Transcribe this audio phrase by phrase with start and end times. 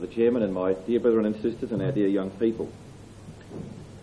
[0.00, 2.70] for the chairman and my dear brethren and sisters and our dear young people.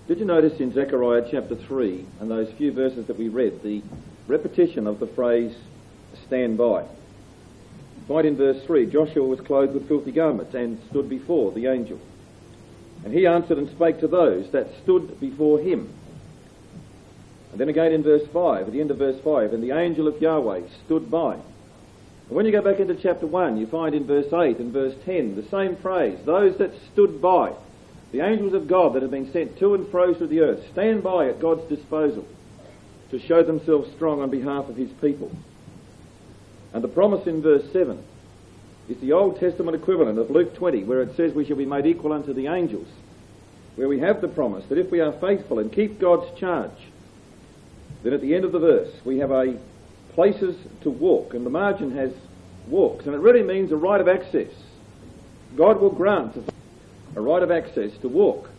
[0.08, 3.82] Did you notice in Zechariah chapter 3 and those few verses that we read the
[4.28, 5.56] repetition of the phrase
[6.28, 6.86] stand by?
[8.08, 12.00] Right in verse 3 Joshua was clothed with filthy garments and stood before the angel.
[13.04, 15.92] And he answered and spake to those that stood before him.
[17.52, 20.08] And then again in verse 5, at the end of verse 5, and the angel
[20.08, 21.38] of Yahweh stood by.
[22.28, 24.96] And when you go back into chapter 1, you find in verse 8 and verse
[25.06, 27.54] 10 the same phrase, those that stood by.
[28.12, 31.04] The angels of God that have been sent to and fro through the earth stand
[31.04, 32.26] by at God's disposal
[33.12, 35.32] to show themselves strong on behalf of his people.
[36.74, 38.02] And the promise in verse 7
[38.90, 41.86] is the Old Testament equivalent of Luke 20, where it says we shall be made
[41.86, 42.88] equal unto the angels,
[43.76, 46.72] where we have the promise that if we are faithful and keep God's charge,
[48.04, 49.58] then at the end of the verse we have a
[50.18, 52.12] places to walk, and the margin has
[52.68, 54.52] walks, and it really means a right of access.
[55.56, 56.36] God will grant
[57.16, 58.50] a right of access to walk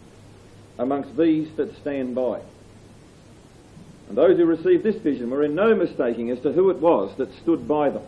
[0.79, 2.41] amongst these that stand by.
[4.09, 7.17] And those who received this vision were in no mistaking as to who it was
[7.17, 8.05] that stood by them.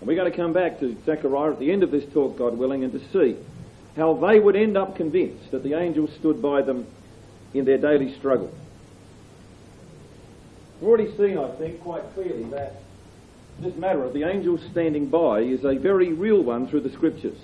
[0.00, 2.56] And we're going to come back to Zechariah at the end of this talk, God
[2.56, 3.36] willing, and to see
[3.98, 6.86] how they would end up convinced that the angels stood by them
[7.52, 8.50] in their daily struggle.
[10.84, 12.74] We've already seen, I think, quite clearly that
[13.58, 17.38] this matter of the angels standing by is a very real one through the scriptures.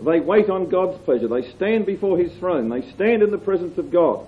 [0.00, 1.26] They wait on God's pleasure.
[1.26, 2.68] They stand before his throne.
[2.68, 4.24] They stand in the presence of God.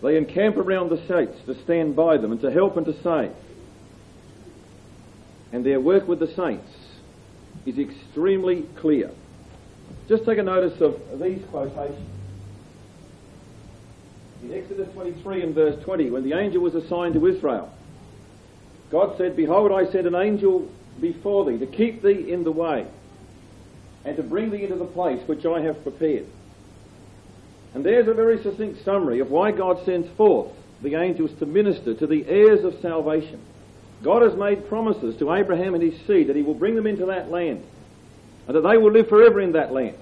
[0.00, 3.32] They encamp around the saints to stand by them and to help and to save.
[5.50, 6.70] And their work with the saints
[7.66, 9.10] is extremely clear.
[10.08, 12.21] Just take a notice of these quotations.
[14.42, 17.72] In Exodus 23 and verse 20, when the angel was assigned to Israel,
[18.90, 20.68] God said, Behold, I send an angel
[21.00, 22.86] before thee to keep thee in the way
[24.04, 26.26] and to bring thee into the place which I have prepared.
[27.72, 30.52] And there's a very succinct summary of why God sends forth
[30.82, 33.40] the angels to minister to the heirs of salvation.
[34.02, 37.06] God has made promises to Abraham and his seed that he will bring them into
[37.06, 37.64] that land
[38.48, 39.96] and that they will live forever in that land.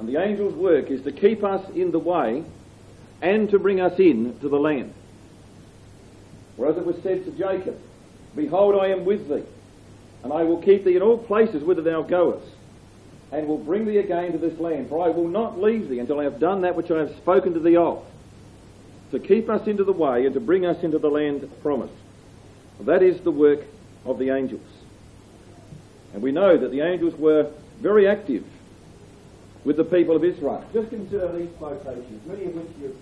[0.00, 2.44] And the angel's work is to keep us in the way
[3.20, 4.92] and to bring us in to the land.
[6.56, 7.78] Whereas it was said to Jacob,
[8.34, 9.44] Behold, I am with thee,
[10.22, 12.46] and I will keep thee in all places whither thou goest
[13.30, 14.88] and will bring thee again to this land.
[14.88, 17.54] For I will not leave thee until I have done that which I have spoken
[17.54, 18.04] to thee of,
[19.10, 21.92] to keep us into the way and to bring us into the land promised.
[22.80, 23.60] That is the work
[24.04, 24.66] of the angels.
[26.14, 28.44] And we know that the angels were very active
[29.64, 30.64] with the people of Israel.
[30.72, 32.96] Just consider these quotations, many of which you've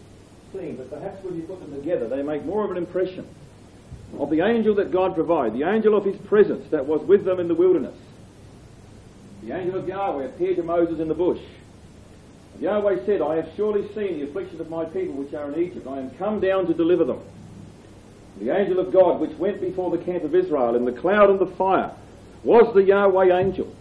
[0.59, 3.27] seen, but perhaps when you put them together, they make more of an impression
[4.19, 7.41] of the angel that God provided, the angel of his presence that was with them
[7.41, 7.95] in the wilderness
[9.47, 11.41] the angel of Yahweh appeared to Moses in the bush.
[12.55, 15.61] And Yahweh said, I have surely seen the afflictions of my people which are in
[15.61, 15.87] Egypt.
[15.87, 17.21] I am come down to deliver them.
[18.41, 21.39] The angel of God which went before the camp of Israel in the cloud and
[21.39, 21.93] the fire
[22.43, 23.73] was the Yahweh angel.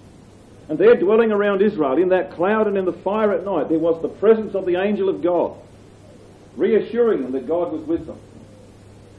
[0.69, 3.79] And there dwelling around Israel in that cloud and in the fire at night there
[3.79, 5.57] was the presence of the angel of God,
[6.55, 8.19] reassuring them that God was with them.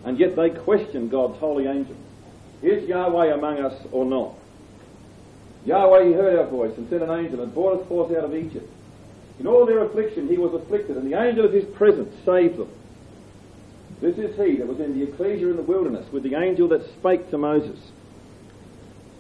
[0.05, 1.97] And yet they questioned God's holy angel.
[2.63, 4.35] Is Yahweh among us or not?
[5.65, 8.35] Yahweh, he heard our voice and sent an angel and brought us forth out of
[8.35, 8.71] Egypt.
[9.39, 12.71] In all their affliction he was afflicted, and the angel of his presence saved them.
[14.01, 16.87] This is he that was in the ecclesia in the wilderness with the angel that
[16.99, 17.79] spake to Moses.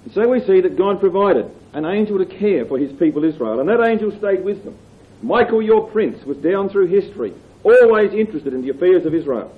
[0.04, 3.60] And so we see that God provided an angel to care for his people Israel,
[3.60, 4.78] and that angel stayed with them.
[5.22, 7.34] Michael, your prince, was down through history,
[7.66, 9.56] always interested in the affairs of Israel.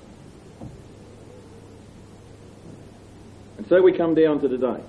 [3.58, 4.82] And so we come down to today.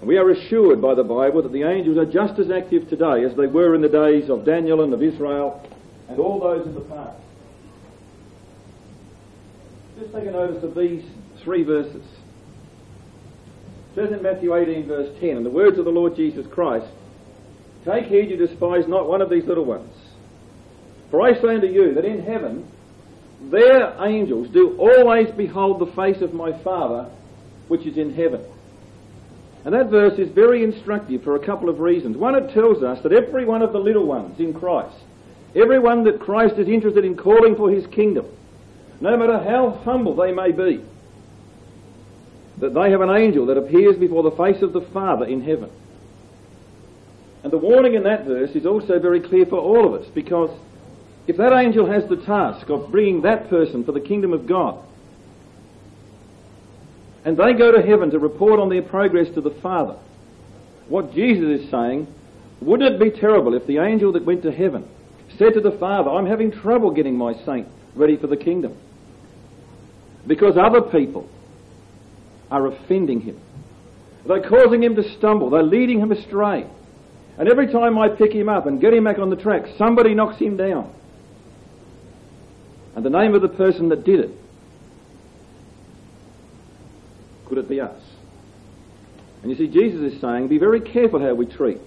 [0.00, 3.24] And we are assured by the Bible that the angels are just as active today
[3.24, 5.66] as they were in the days of Daniel and of Israel
[6.08, 7.20] and all those in the past.
[9.98, 11.02] Just take a notice of these
[11.42, 12.04] three verses.
[13.92, 16.86] It says in Matthew 18 verse 10, in the words of the Lord Jesus Christ,
[17.86, 19.95] Take heed you despise not one of these little ones.
[21.10, 22.68] For I say unto you that in heaven
[23.40, 27.10] their angels do always behold the face of my Father
[27.68, 28.44] which is in heaven.
[29.64, 32.16] And that verse is very instructive for a couple of reasons.
[32.16, 34.96] One, it tells us that every one of the little ones in Christ,
[35.56, 38.26] everyone that Christ is interested in calling for his kingdom,
[39.00, 40.84] no matter how humble they may be,
[42.58, 45.70] that they have an angel that appears before the face of the Father in heaven.
[47.42, 50.50] And the warning in that verse is also very clear for all of us because
[51.26, 54.82] if that angel has the task of bringing that person for the kingdom of God,
[57.24, 59.96] and they go to heaven to report on their progress to the Father.
[60.88, 62.06] What Jesus is saying,
[62.60, 64.88] wouldn't it be terrible if the angel that went to heaven
[65.36, 68.76] said to the Father, I'm having trouble getting my saint ready for the kingdom?
[70.24, 71.28] Because other people
[72.48, 73.40] are offending him.
[74.26, 75.50] They're causing him to stumble.
[75.50, 76.66] They're leading him astray.
[77.38, 80.14] And every time I pick him up and get him back on the track, somebody
[80.14, 80.92] knocks him down.
[82.96, 84.30] And the name of the person that did it,
[87.44, 88.00] could it be us?
[89.42, 91.78] And you see, Jesus is saying, be very careful how we treat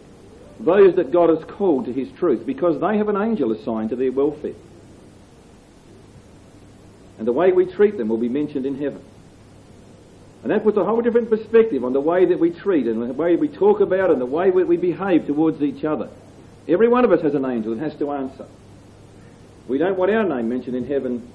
[0.59, 3.95] those that God has called to his truth, because they have an angel assigned to
[3.95, 4.56] their welfare.
[7.17, 9.01] And the way we treat them will be mentioned in heaven.
[10.44, 13.13] And that puts a whole different perspective on the way that we treat and the
[13.13, 16.09] way we talk about and the way that we behave towards each other.
[16.67, 18.45] Every one of us has an angel and has to answer.
[19.69, 21.31] We don't want our name mentioned in heaven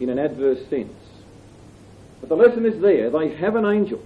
[0.00, 0.92] in an adverse sense.
[2.20, 3.10] But the lesson is there.
[3.10, 4.02] They have an angel.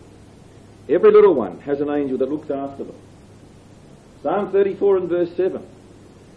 [0.88, 2.96] Every little one has an angel that looks after them.
[4.22, 5.66] Psalm 34 and verse 7.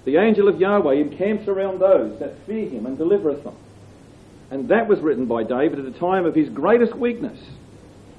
[0.05, 3.55] The angel of Yahweh encamps around those that fear him and delivereth them.
[4.49, 7.37] And that was written by David at the time of his greatest weakness.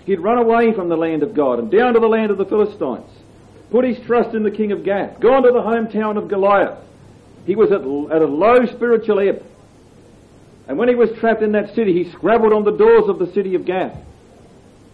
[0.05, 2.45] He'd run away from the land of God and down to the land of the
[2.45, 3.11] Philistines,
[3.71, 6.79] put his trust in the king of Gath, gone to the hometown of Goliath.
[7.49, 9.43] He was at, at a low spiritual ebb.
[10.69, 13.33] And when he was trapped in that city, he scrabbled on the doors of the
[13.33, 13.97] city of Gath,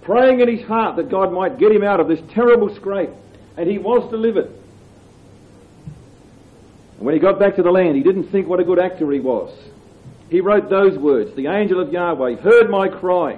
[0.02, 3.10] praying in his heart that God might get him out of this terrible scrape.
[3.56, 4.46] And he was delivered.
[6.96, 9.10] And when he got back to the land, he didn't think what a good actor
[9.10, 9.52] he was.
[10.30, 13.36] He wrote those words, The angel of Yahweh heard my cry.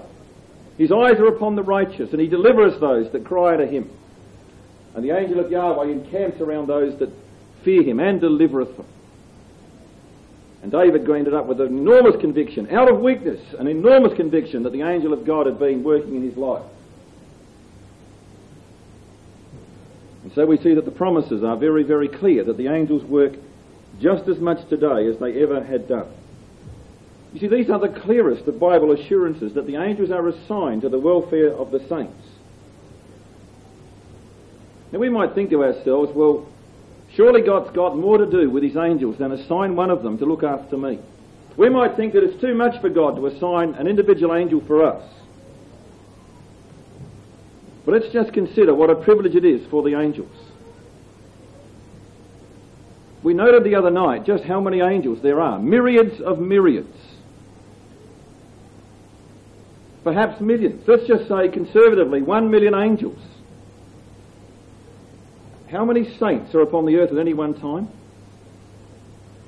[0.76, 3.90] His eyes are upon the righteous, and he delivers those that cry to him.
[4.94, 7.08] And the angel of Yahweh encamps around those that
[7.64, 8.86] fear him and delivereth them.
[10.62, 14.72] And David ended up with an enormous conviction, out of weakness, an enormous conviction that
[14.72, 16.64] the angel of God had been working in his life.
[20.24, 23.34] And so we see that the promises are very, very clear that the angels work
[24.00, 26.08] just as much today as they ever had done.
[27.32, 30.88] You see, these are the clearest of Bible assurances that the angels are assigned to
[30.88, 32.26] the welfare of the saints.
[34.90, 36.48] Now we might think to ourselves, well,
[37.16, 40.24] surely God's got more to do with his angels than assign one of them to
[40.24, 40.98] look after me.
[41.56, 44.84] We might think that it's too much for God to assign an individual angel for
[44.84, 45.02] us.
[47.84, 50.32] But let's just consider what a privilege it is for the angels.
[53.22, 55.58] We noted the other night just how many angels there are.
[55.58, 56.96] Myriads of myriads
[60.06, 60.86] perhaps millions.
[60.86, 63.18] Let's just say conservatively, one million angels.
[65.70, 67.88] How many saints are upon the earth at any one time?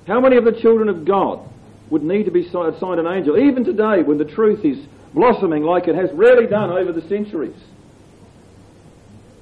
[0.06, 1.48] How many of the children of God
[1.90, 4.78] would need to be assigned an angel, even today when the truth is
[5.14, 7.56] blossoming like it has rarely done over the centuries?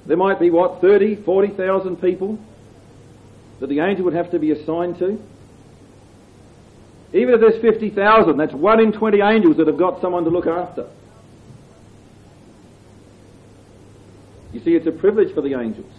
[0.05, 2.39] There might be, what, 30, 40,000 people
[3.59, 5.19] that the angel would have to be assigned to?
[7.13, 10.47] Even if there's 50,000, that's one in 20 angels that have got someone to look
[10.47, 10.89] after.
[14.53, 15.91] You see, it's a privilege for the angels.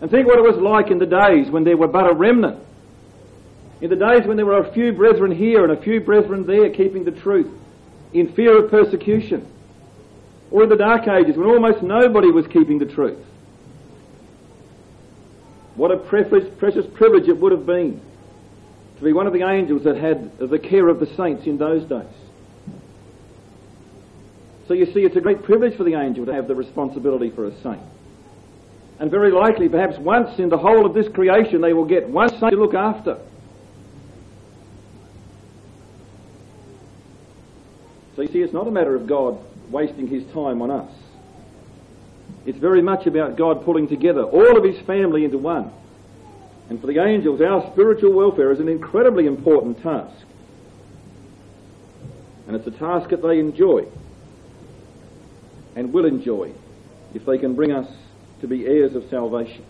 [0.00, 2.64] And think what it was like in the days when there were but a remnant.
[3.80, 6.70] In the days when there were a few brethren here and a few brethren there
[6.70, 7.50] keeping the truth
[8.12, 9.46] in fear of persecution.
[10.50, 13.18] Or in the dark ages when almost nobody was keeping the truth.
[15.76, 18.00] What a precious privilege it would have been
[18.98, 21.88] to be one of the angels that had the care of the saints in those
[21.88, 22.12] days.
[24.68, 27.46] So you see, it's a great privilege for the angel to have the responsibility for
[27.46, 27.80] a saint.
[29.00, 32.28] And very likely, perhaps once in the whole of this creation, they will get one
[32.28, 33.18] saint to look after.
[38.14, 39.38] So you see, it's not a matter of God
[39.70, 40.92] wasting his time on us.
[42.44, 45.72] It's very much about God pulling together all of his family into one.
[46.68, 50.14] And for the angels, our spiritual welfare is an incredibly important task.
[52.46, 53.86] And it's a task that they enjoy
[55.74, 56.52] and will enjoy
[57.14, 57.88] if they can bring us
[58.40, 59.64] to be heirs of salvation.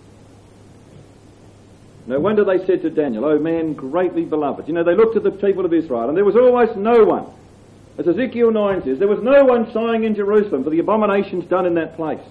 [2.07, 4.67] No wonder they said to Daniel, O man greatly beloved.
[4.67, 7.27] You know, they looked at the people of Israel and there was almost no one.
[7.99, 11.67] As Ezekiel 9 says, there was no one sighing in Jerusalem for the abominations done
[11.67, 12.25] in that place.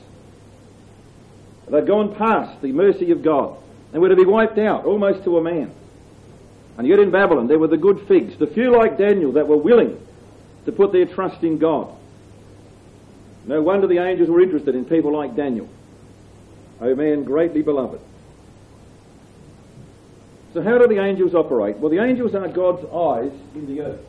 [1.69, 3.57] They'd gone past the mercy of God.
[3.93, 5.71] and were to be wiped out almost to a man.
[6.77, 9.57] And yet in Babylon there were the good figs, the few like Daniel that were
[9.57, 9.99] willing
[10.65, 11.93] to put their trust in God.
[13.45, 15.67] No wonder the angels were interested in people like Daniel,
[16.81, 17.99] a man greatly beloved.
[20.53, 21.77] So how do the angels operate?
[21.77, 24.05] Well, the angels are God's eyes in the earth.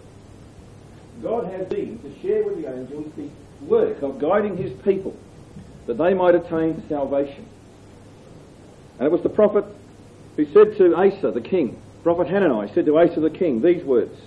[1.23, 3.29] God has been to share with the angels the
[3.67, 5.15] work of guiding his people
[5.87, 7.47] that they might attain salvation.
[8.99, 9.65] And it was the prophet
[10.37, 14.19] who said to Asa, the king, prophet Hanani said to Asa the king these words.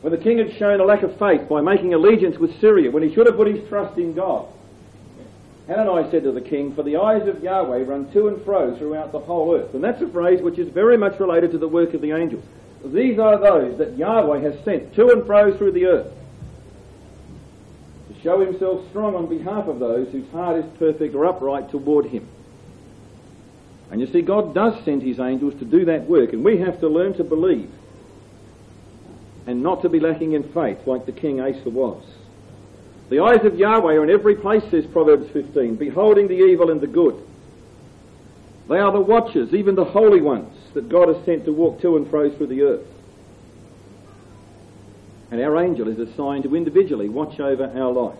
[0.00, 3.04] When the king had shown a lack of faith by making allegiance with Syria, when
[3.04, 4.48] he should have put his trust in God,
[5.72, 9.12] Hanani said to the king, For the eyes of Yahweh run to and fro throughout
[9.12, 9.74] the whole earth.
[9.74, 12.44] And that's a phrase which is very much related to the work of the angels.
[12.84, 16.12] These are those that Yahweh has sent to and fro through the earth
[18.08, 22.06] to show himself strong on behalf of those whose heart is perfect or upright toward
[22.06, 22.28] him.
[23.90, 26.80] And you see, God does send his angels to do that work, and we have
[26.80, 27.70] to learn to believe
[29.46, 32.02] and not to be lacking in faith like the king Asa was.
[33.10, 36.80] The eyes of Yahweh are in every place, says Proverbs 15, beholding the evil and
[36.80, 37.14] the good.
[38.68, 41.96] They are the watchers, even the holy ones, that God has sent to walk to
[41.96, 42.86] and fro through the earth.
[45.30, 48.18] And our angel is assigned to individually watch over our life.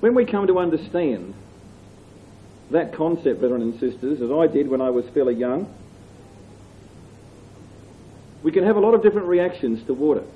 [0.00, 1.34] When we come to understand
[2.70, 5.72] that concept, brethren and sisters, as I did when I was fairly young,
[8.42, 10.28] we can have a lot of different reactions toward it.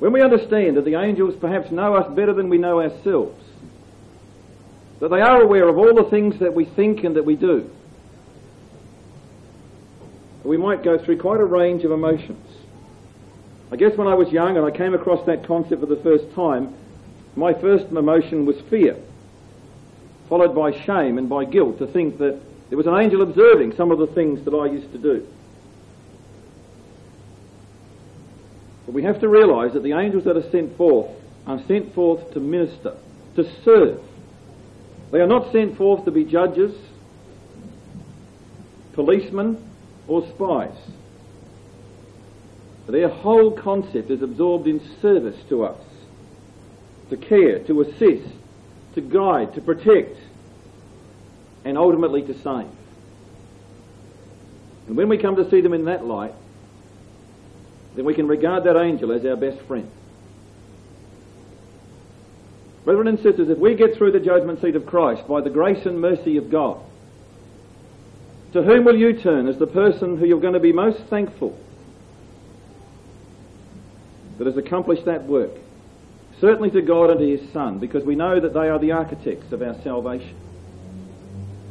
[0.00, 3.40] When we understand that the angels perhaps know us better than we know ourselves,
[4.98, 7.70] that they are aware of all the things that we think and that we do,
[10.42, 12.46] we might go through quite a range of emotions.
[13.70, 16.34] I guess when I was young and I came across that concept for the first
[16.34, 16.74] time,
[17.36, 18.96] my first emotion was fear
[20.30, 23.90] followed by shame and by guilt to think that there was an angel observing some
[23.90, 25.26] of the things that I used to do.
[28.90, 31.12] But we have to realise that the angels that are sent forth
[31.46, 32.96] are sent forth to minister,
[33.36, 34.00] to serve.
[35.12, 36.76] They are not sent forth to be judges,
[38.94, 39.64] policemen,
[40.08, 40.74] or spies.
[42.88, 45.80] Their whole concept is absorbed in service to us,
[47.10, 48.34] to care, to assist,
[48.96, 50.18] to guide, to protect,
[51.64, 52.66] and ultimately to save.
[54.88, 56.34] And when we come to see them in that light,
[57.94, 59.90] then we can regard that angel as our best friend.
[62.84, 65.84] Brethren and sisters, if we get through the judgment seat of Christ by the grace
[65.86, 66.80] and mercy of God,
[68.52, 71.58] to whom will you turn as the person who you're going to be most thankful
[74.38, 75.52] that has accomplished that work?
[76.40, 79.52] Certainly to God and to His Son, because we know that they are the architects
[79.52, 80.36] of our salvation.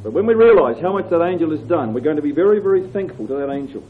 [0.03, 2.59] But when we realise how much that angel has done, we're going to be very,
[2.59, 3.83] very thankful to that angel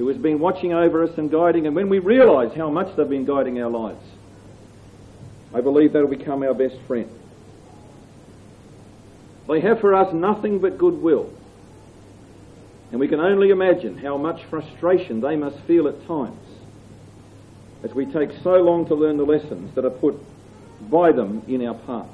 [0.00, 1.66] who has been watching over us and guiding.
[1.66, 4.02] And when we realise how much they've been guiding our lives,
[5.52, 7.10] I believe that'll become our best friend.
[9.46, 11.30] They have for us nothing but goodwill.
[12.90, 16.48] And we can only imagine how much frustration they must feel at times
[17.84, 20.18] as we take so long to learn the lessons that are put
[20.90, 22.08] by them in our path.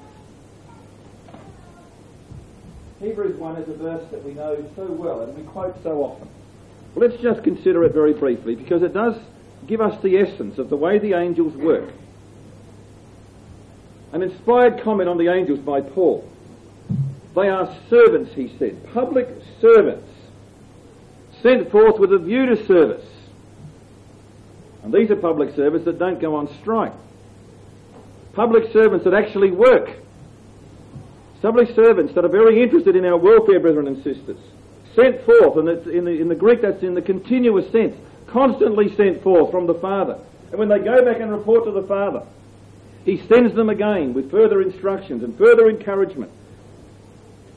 [2.99, 6.29] Hebrews 1 is a verse that we know so well and we quote so often.
[6.97, 9.17] Let's just consider it very briefly because it does
[9.67, 11.93] give us the essence of the way the angels work.
[14.13, 16.29] An inspired comment on the angels by Paul.
[17.35, 19.29] They are servants, he said, public
[19.61, 20.09] servants,
[21.43, 23.05] sent forth with a view to service
[24.87, 26.93] and these are public servants that don't go on strike.
[28.35, 29.91] Public servants that actually work.
[31.43, 34.39] Public servants that are very interested in our welfare, brethren and sisters.
[34.97, 37.95] Sent forth, and in the, in the Greek that's in the continuous sense,
[38.27, 40.19] constantly sent forth from the Father.
[40.51, 42.23] And when they go back and report to the Father,
[43.05, 46.33] He sends them again with further instructions and further encouragement.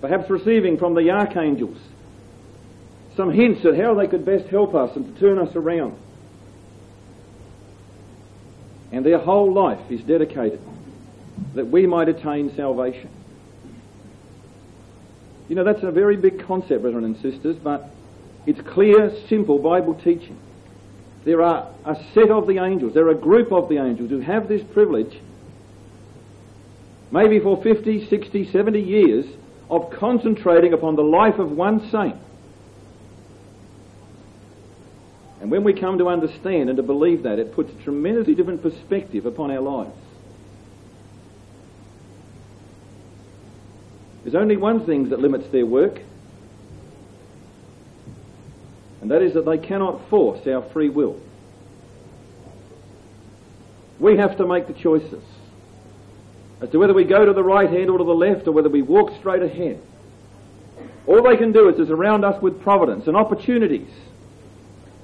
[0.02, 1.78] Perhaps receiving from the archangels
[3.16, 5.98] some hints at how they could best help us and to turn us around
[8.92, 10.60] and their whole life is dedicated
[11.54, 13.10] that we might attain salvation.
[15.50, 17.90] You know, that's a very big concept, brethren and sisters, but
[18.46, 20.40] it's clear, simple Bible teaching.
[21.26, 24.22] There are a set of the angels, there are a group of the angels who
[24.22, 25.20] have this privilege,
[27.12, 29.26] maybe for 50, 60, 70 years,
[29.70, 32.16] of concentrating upon the life of one saint
[35.42, 38.62] And when we come to understand and to believe that, it puts a tremendously different
[38.62, 39.96] perspective upon our lives.
[44.24, 46.00] There's only one thing that limits their work,
[49.02, 51.20] and that is that they cannot force our free will.
[54.00, 55.24] We have to make the choices
[56.62, 58.70] as to whether we go to the right hand or to the left or whether
[58.70, 59.82] we walk straight ahead.
[61.08, 63.90] All they can do is to surround us with providence and opportunities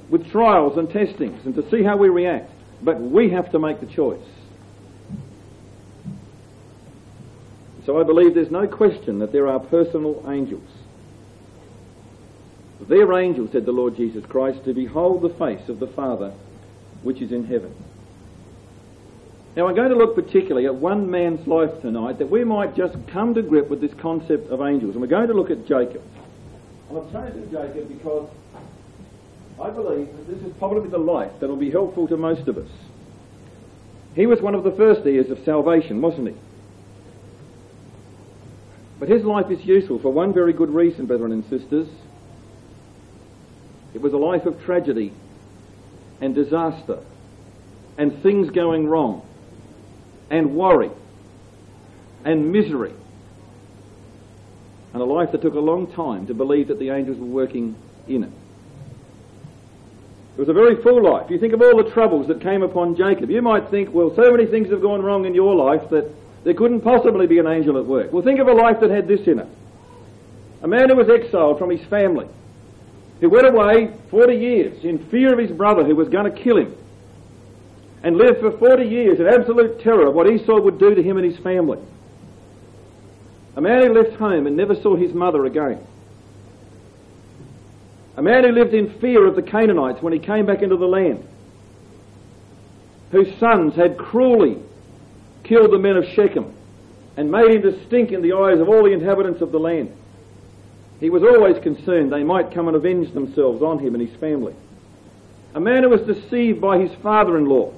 [0.10, 2.52] with trials and testings and to see how we react.
[2.82, 4.22] But we have to make the choice.
[7.86, 10.68] So I believe there's no question that there are personal angels.
[12.82, 16.34] Their angels, said the Lord Jesus Christ, to behold the face of the Father
[17.04, 17.74] which is in heaven.
[19.56, 22.96] Now I'm going to look particularly at one man's life tonight that we might just
[23.08, 24.96] come to grip with this concept of angels.
[24.96, 26.02] And we're going to look at Jacob.
[26.90, 28.30] And I've chosen Jacob because
[29.62, 32.58] I believe that this is probably the life that will be helpful to most of
[32.58, 32.70] us.
[34.16, 36.36] He was one of the first heirs of salvation, wasn't he?
[39.00, 41.88] But his life is useful for one very good reason, brethren and sisters.
[43.94, 45.14] It was a life of tragedy
[46.22, 47.00] and disaster
[47.98, 49.26] and things going wrong
[50.30, 50.92] and worry
[52.24, 52.94] and misery.
[54.94, 57.76] And a life that took a long time to believe that the angels were working
[58.08, 58.32] in it.
[60.38, 61.30] It was a very full life.
[61.30, 63.30] You think of all the troubles that came upon Jacob.
[63.30, 66.12] You might think, well, so many things have gone wrong in your life that
[66.46, 68.14] there couldn't possibly be an angel at work.
[68.14, 69.48] Well, think of a life that had this in it.
[70.62, 72.28] A man who was exiled from his family,
[73.20, 76.58] who went away 40 years in fear of his brother who was going to kill
[76.58, 76.76] him
[78.04, 81.18] and lived for 40 years in absolute terror of what Esau would do to him
[81.18, 81.80] and his family.
[83.56, 85.80] A man who left home and never saw his mother again.
[88.18, 90.86] A man who lived in fear of the Canaanites when he came back into the
[90.86, 91.28] land.
[93.12, 94.60] Whose sons had cruelly
[95.46, 96.54] killed the men of Shechem
[97.18, 99.96] and made him to stink in the eyes of all the inhabitants of the land.
[101.00, 104.54] He was always concerned they might come and avenge themselves on him and his family.
[105.54, 107.74] A man who was deceived by his father-in-law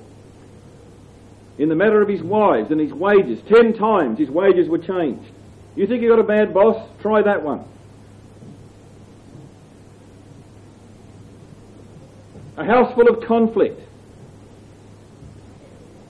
[1.57, 3.39] in the matter of his wives and his wages.
[3.47, 5.31] Ten times his wages were changed.
[5.75, 6.87] You think you got a bad boss?
[7.01, 7.63] Try that one.
[12.57, 13.79] A house full of conflict.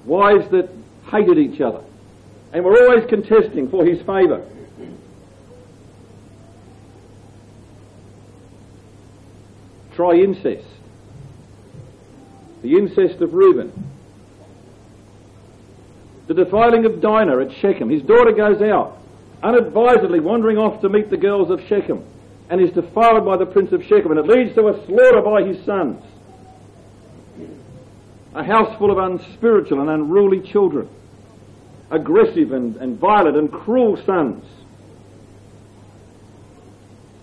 [0.05, 0.69] Wives that
[1.09, 1.83] hated each other
[2.53, 4.45] and were always contesting for his favour.
[9.95, 10.67] Try incest.
[12.61, 13.71] The incest of Reuben
[16.27, 17.89] the defiling of Dinah at Shechem.
[17.89, 18.97] His daughter goes out,
[19.41, 22.03] unadvisedly wandering off to meet the girls of Shechem,
[22.49, 25.43] and is defiled by the prince of Shechem, and it leads to a slaughter by
[25.43, 26.03] his sons.
[28.35, 30.89] A house full of unspiritual and unruly children,
[31.91, 34.43] aggressive and, and violent and cruel sons.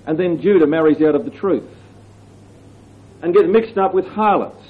[0.06, 1.68] And then Judah marries out of the truth
[3.22, 4.64] and gets mixed up with harlots,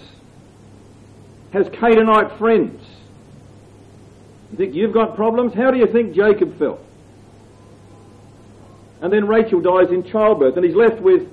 [1.52, 2.80] has Canaanite friends,
[4.54, 5.52] you think you've got problems?
[5.52, 6.80] How do you think Jacob felt?
[9.02, 11.28] And then Rachel dies in childbirth and he's left with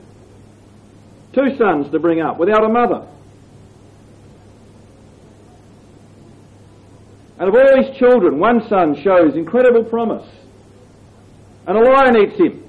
[1.32, 3.08] two sons to bring up without a mother.
[7.42, 10.30] And of all his children, one son shows incredible promise.
[11.68, 12.64] And a lion eats him,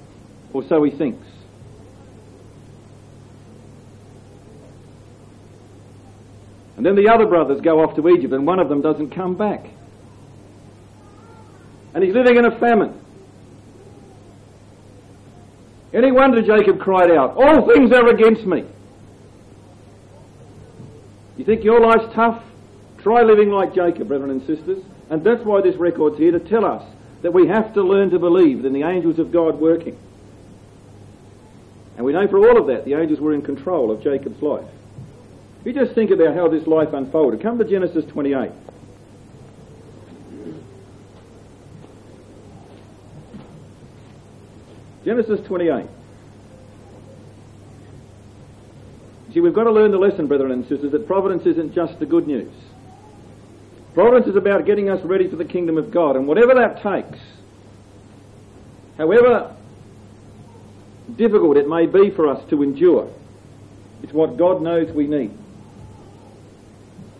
[0.52, 1.26] or so he thinks.
[6.76, 9.36] And then the other brothers go off to Egypt and one of them doesn't come
[9.36, 9.66] back
[11.94, 12.98] and he's living in a famine.
[15.92, 18.64] Any wonder Jacob cried out, All things are against me.
[21.36, 22.42] You think your life's tough?
[23.02, 24.82] Try living like Jacob, brethren and sisters.
[25.10, 26.84] And that's why this record's here to tell us
[27.22, 29.98] that we have to learn to believe in the angels of God working.
[31.96, 34.64] And we know for all of that the angels were in control of Jacob's life.
[35.60, 38.50] If you just think about how this life unfolded, come to Genesis 28.
[45.04, 45.86] Genesis 28.
[49.32, 52.06] See, we've got to learn the lesson, brethren and sisters, that providence isn't just the
[52.06, 52.52] good news.
[53.94, 57.18] Providence is about getting us ready for the kingdom of God, and whatever that takes,
[58.96, 59.54] however
[61.16, 63.12] difficult it may be for us to endure,
[64.02, 65.30] it's what God knows we need.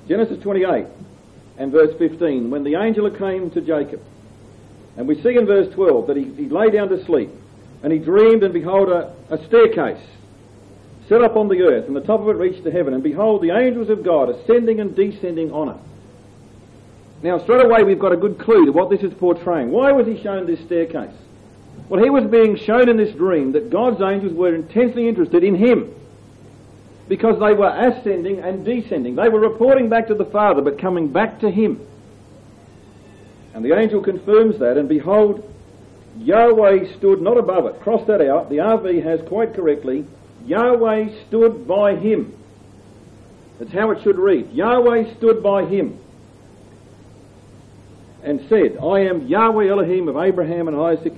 [0.09, 0.87] Genesis 28
[1.59, 4.01] and verse 15, when the angel came to Jacob,
[4.97, 7.31] and we see in verse 12 that he, he lay down to sleep,
[7.83, 10.03] and he dreamed, and behold, a, a staircase
[11.07, 13.43] set up on the earth, and the top of it reached to heaven, and behold,
[13.43, 15.77] the angels of God ascending and descending on it.
[17.23, 19.71] Now, straight away, we've got a good clue to what this is portraying.
[19.71, 21.15] Why was he shown this staircase?
[21.89, 25.55] Well, he was being shown in this dream that God's angels were intensely interested in
[25.55, 25.95] him
[27.09, 29.15] because they were ascending and descending.
[29.15, 31.87] They were reporting back to the Father, but coming back to him.
[33.55, 35.49] And the angel confirms that, and behold,
[36.19, 37.81] Yahweh stood not above it.
[37.81, 38.49] Cross that out.
[38.49, 40.07] The RV has quite correctly,
[40.47, 42.35] Yahweh stood by him.
[43.59, 44.51] That's how it should read.
[44.53, 45.99] Yahweh stood by him.
[48.23, 51.13] And said, I am Yahweh Elohim of Abraham and Isaac.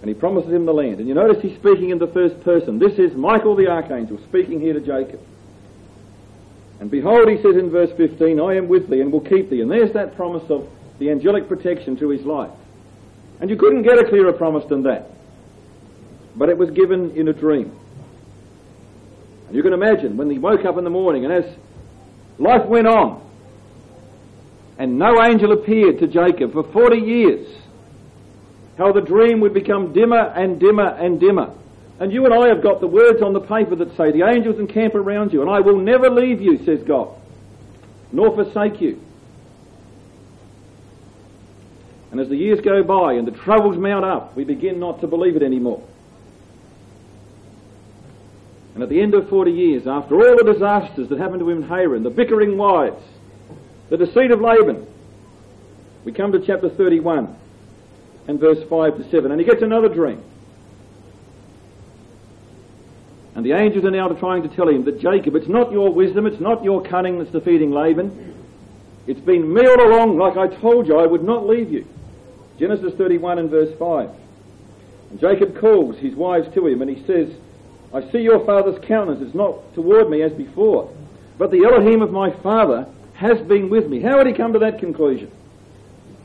[0.00, 0.98] And he promises him the land.
[0.98, 2.78] And you notice he's speaking in the first person.
[2.78, 5.20] This is Michael the archangel speaking here to Jacob.
[6.80, 9.62] And behold, he says in verse 15, I am with thee and will keep thee.
[9.62, 12.50] And there's that promise of the angelic protection to his life.
[13.40, 15.10] And you couldn't get a clearer promise than that.
[16.34, 17.76] But it was given in a dream.
[19.46, 21.44] And you can imagine when he woke up in the morning and as
[22.38, 23.25] life went on,
[24.78, 27.48] and no angel appeared to Jacob for 40 years,
[28.76, 31.54] how the dream would become dimmer and dimmer and dimmer.
[31.98, 34.58] And you and I have got the words on the paper that say, The angels
[34.58, 37.14] encamp around you, and I will never leave you, says God,
[38.12, 39.00] nor forsake you.
[42.10, 45.06] And as the years go by and the troubles mount up, we begin not to
[45.06, 45.82] believe it anymore.
[48.74, 51.62] And at the end of 40 years, after all the disasters that happened to him
[51.62, 53.02] in Haran, the bickering wives,
[53.88, 54.86] the deceit of Laban,
[56.04, 57.34] we come to chapter 31
[58.28, 60.22] and verse 5 to 7, and he gets another dream.
[63.34, 66.26] And the angels are now trying to tell him that Jacob, it's not your wisdom,
[66.26, 68.34] it's not your cunning that's defeating Laban.
[69.06, 71.86] It's been me all along, like I told you, I would not leave you.
[72.58, 74.10] Genesis 31 and verse 5.
[75.10, 77.30] And Jacob calls his wives to him and he says,
[77.92, 80.92] I see your father's countenance is not toward me as before,
[81.38, 82.86] but the Elohim of my father
[83.16, 84.00] has been with me.
[84.00, 85.30] How had he come to that conclusion?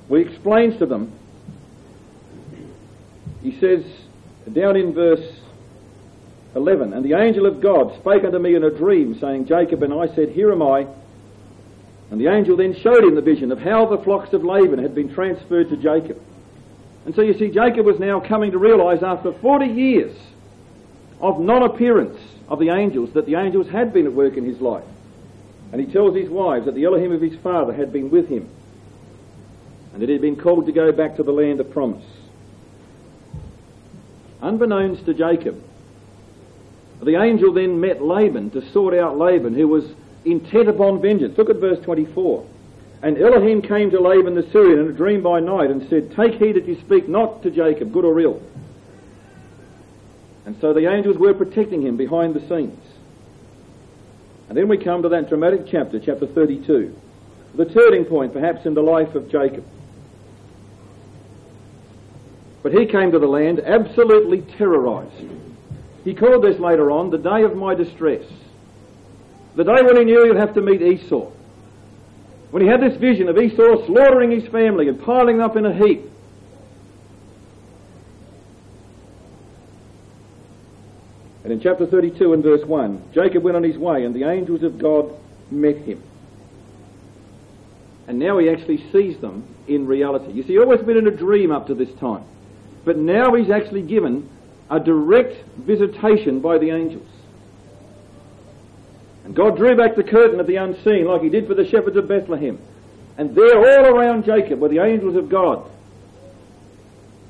[0.07, 1.11] Well, he explains to them.
[3.41, 3.83] He says,
[4.51, 5.39] down in verse
[6.55, 9.93] 11, And the angel of God spake unto me in a dream, saying, Jacob, and
[9.93, 10.85] I said, Here am I.
[12.11, 14.93] And the angel then showed him the vision of how the flocks of Laban had
[14.93, 16.21] been transferred to Jacob.
[17.05, 20.15] And so you see, Jacob was now coming to realize after 40 years
[21.21, 24.83] of non-appearance of the angels that the angels had been at work in his life.
[25.71, 28.49] And he tells his wives that the Elohim of his father had been with him
[29.93, 32.05] and that he had been called to go back to the land of promise.
[34.41, 35.61] Unbeknownst to Jacob,
[37.01, 39.85] the angel then met Laban to sort out Laban, who was
[40.25, 41.37] intent upon vengeance.
[41.37, 42.45] Look at verse 24.
[43.03, 46.35] And Elohim came to Laban the Syrian in a dream by night and said, Take
[46.35, 48.41] heed that you speak not to Jacob, good or ill.
[50.45, 52.79] And so the angels were protecting him behind the scenes.
[54.51, 56.93] And then we come to that dramatic chapter, chapter 32,
[57.55, 59.63] the turning point perhaps in the life of Jacob.
[62.61, 65.25] But he came to the land absolutely terrorized.
[66.03, 68.25] He called this later on the day of my distress.
[69.55, 71.31] The day when he knew he'd have to meet Esau.
[72.49, 75.73] When he had this vision of Esau slaughtering his family and piling up in a
[75.73, 76.11] heap.
[81.61, 84.79] In chapter 32 and verse 1, Jacob went on his way and the angels of
[84.79, 85.11] God
[85.51, 86.01] met him.
[88.07, 90.31] And now he actually sees them in reality.
[90.33, 92.23] You see, he'd always been in a dream up to this time.
[92.83, 94.27] But now he's actually given
[94.69, 97.07] a direct visitation by the angels.
[99.23, 101.95] And God drew back the curtain of the unseen like he did for the shepherds
[101.95, 102.59] of Bethlehem.
[103.17, 105.69] And there all around Jacob were the angels of God.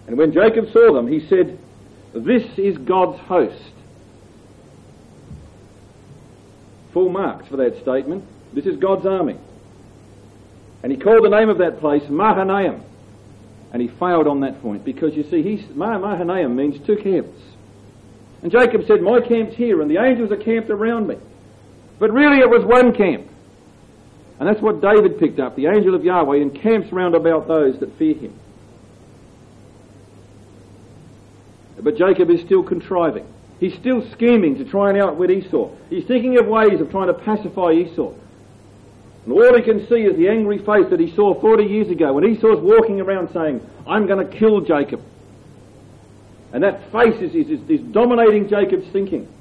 [0.08, 1.60] And when Jacob saw them, he said,
[2.14, 3.71] This is God's host.
[6.94, 8.26] Full marks for that statement.
[8.54, 9.38] This is God's army.
[10.84, 12.84] And he called the name of that place Mahanaim.
[13.72, 17.40] And he failed on that point because you see, he's, Mahanaim means two camps.
[18.42, 21.16] And Jacob said, My camp's here and the angels are camped around me.
[22.00, 23.28] But really it was one camp.
[24.40, 25.56] And that's what David picked up.
[25.56, 28.34] The angel of Yahweh encamps round about those that fear him.
[31.80, 33.26] But Jacob is still contriving.
[33.62, 35.70] He's still scheming to try and outwit Esau.
[35.92, 38.12] He's thinking of ways of trying to pacify Esau.
[39.24, 42.14] And all he can see is the angry face that he saw 40 years ago
[42.14, 45.00] when Esau's walking around saying, I'm going to kill Jacob.
[46.52, 49.32] And that face is, is, is dominating Jacob's thinking.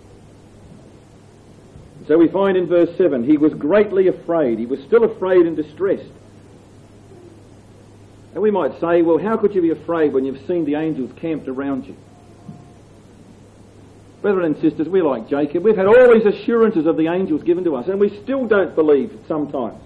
[2.07, 4.59] So we find in verse 7, he was greatly afraid.
[4.59, 6.13] He was still afraid and distressed.
[8.35, 11.11] And we might say, well, how could you be afraid when you've seen the angels
[11.17, 11.97] camped around you?
[14.23, 15.65] Brothers and sisters, we're like Jacob.
[15.65, 18.75] We've had all these assurances of the angels given to us, and we still don't
[18.75, 19.83] believe sometimes.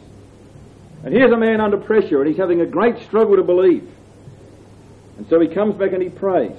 [1.05, 3.89] And here's a man under pressure, and he's having a great struggle to believe.
[5.19, 6.57] And so he comes back and he prays.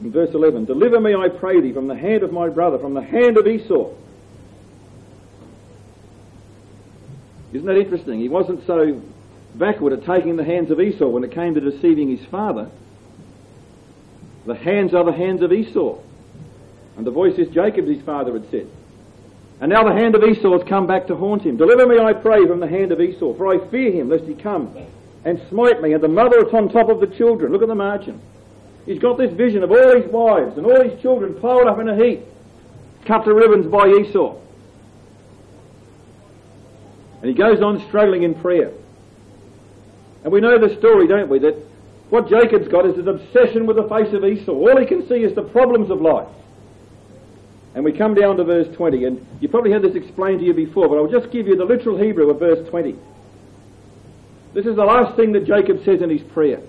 [0.00, 2.94] In verse 11, Deliver me, I pray thee, from the hand of my brother, from
[2.94, 3.90] the hand of Esau.
[7.52, 8.18] Isn't that interesting?
[8.18, 9.00] He wasn't so
[9.54, 12.68] backward at taking the hands of Esau when it came to deceiving his father.
[14.46, 15.98] The hands are the hands of Esau.
[16.96, 18.68] And the voice is Jacob's his father had said.
[19.60, 21.56] And now the hand of Esau has come back to haunt him.
[21.56, 24.34] Deliver me, I pray, from the hand of Esau, for I fear him, lest he
[24.34, 24.76] come
[25.24, 27.52] and smite me, and the mother is on top of the children.
[27.52, 28.20] Look at the margin.
[28.84, 31.88] He's got this vision of all his wives and all his children piled up in
[31.88, 32.20] a heap,
[33.06, 34.36] cut to ribbons by Esau.
[37.22, 38.70] And he goes on struggling in prayer.
[40.22, 41.56] And we know the story, don't we, that
[42.10, 44.52] what Jacob's got is his obsession with the face of Esau.
[44.52, 46.28] All he can see is the problems of life.
[47.74, 50.54] And we come down to verse 20, and you probably had this explained to you
[50.54, 52.96] before, but I'll just give you the literal Hebrew of verse 20.
[54.54, 56.60] This is the last thing that Jacob says in his prayer.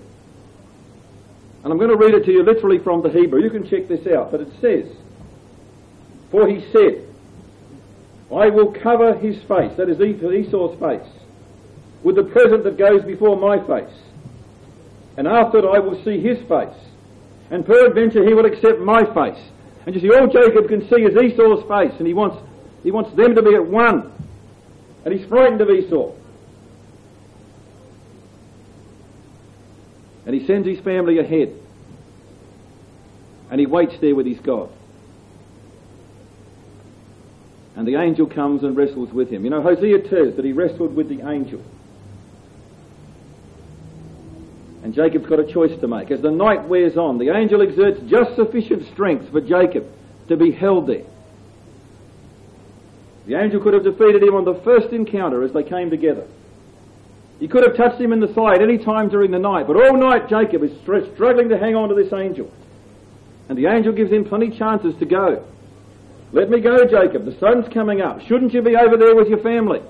[1.62, 3.42] And I'm going to read it to you literally from the Hebrew.
[3.42, 4.32] You can check this out.
[4.32, 4.92] But it says,
[6.30, 7.06] For he said,
[8.32, 11.08] I will cover his face, that is Esau's face,
[12.02, 13.94] with the present that goes before my face.
[15.16, 16.76] And after it I will see his face.
[17.50, 19.42] And peradventure he will accept my face.
[19.86, 22.36] And you see, all Jacob can see is Esau's face, and he wants,
[22.82, 24.12] he wants them to be at one.
[25.04, 26.12] And he's frightened of Esau.
[30.26, 31.54] And he sends his family ahead.
[33.48, 34.70] And he waits there with his God.
[37.76, 39.44] And the angel comes and wrestles with him.
[39.44, 41.62] You know, Hosea says that he wrestled with the angel.
[44.86, 46.12] And Jacob's got a choice to make.
[46.12, 49.84] As the night wears on, the angel exerts just sufficient strength for Jacob
[50.28, 51.02] to be held there.
[53.26, 56.24] The angel could have defeated him on the first encounter as they came together.
[57.40, 59.96] He could have touched him in the side any time during the night, but all
[59.96, 62.48] night Jacob is struggling to hang on to this angel.
[63.48, 65.44] And the angel gives him plenty chances to go.
[66.30, 67.24] Let me go, Jacob.
[67.24, 68.20] The sun's coming up.
[68.28, 69.82] Shouldn't you be over there with your family?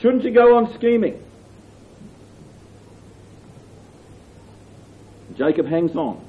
[0.00, 1.22] Shouldn't you go on scheming?
[5.40, 6.22] Jacob hangs on.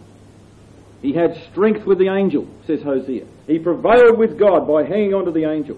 [1.02, 3.26] He had strength with the angel, says Hosea.
[3.46, 5.78] He prevailed with God by hanging on to the angel.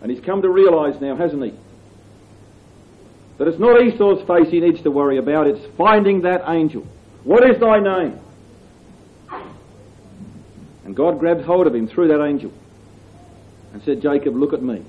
[0.00, 1.52] And he's come to realize now, hasn't he,
[3.36, 6.86] that it's not Esau's face he needs to worry about, it's finding that angel.
[7.22, 8.18] What is thy name?
[10.86, 12.50] And God grabbed hold of him through that angel
[13.74, 14.82] and said, Jacob, look at me.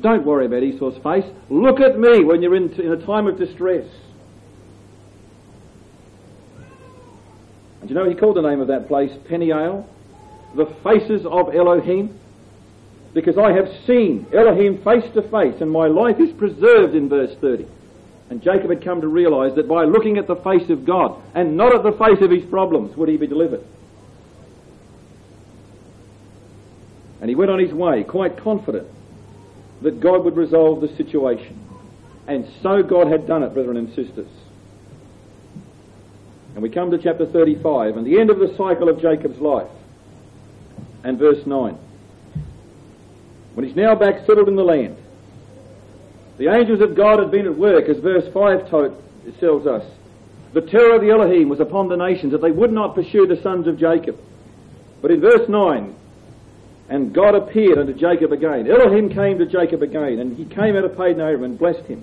[0.00, 1.24] Don't worry about Esau's face.
[1.50, 3.86] Look at me when you're in, in a time of distress.
[7.84, 9.86] And you know he called the name of that place Peniel?
[10.54, 12.18] The faces of Elohim?
[13.12, 17.36] Because I have seen Elohim face to face and my life is preserved in verse
[17.42, 17.66] 30.
[18.30, 21.58] And Jacob had come to realize that by looking at the face of God and
[21.58, 23.62] not at the face of his problems would he be delivered.
[27.20, 28.88] And he went on his way quite confident
[29.82, 31.60] that God would resolve the situation.
[32.26, 34.30] And so God had done it, brethren and sisters.
[36.54, 39.70] And we come to chapter 35 and the end of the cycle of Jacob's life.
[41.02, 41.78] And verse 9.
[43.54, 44.96] When he's now back settled in the land,
[46.38, 49.84] the angels of God had been at work, as verse 5 tells us.
[50.52, 53.40] The terror of the Elohim was upon the nations, that they would not pursue the
[53.42, 54.18] sons of Jacob.
[55.02, 55.94] But in verse 9,
[56.88, 58.70] and God appeared unto Jacob again.
[58.70, 62.02] Elohim came to Jacob again, and he came out of Padan Aram and blessed him.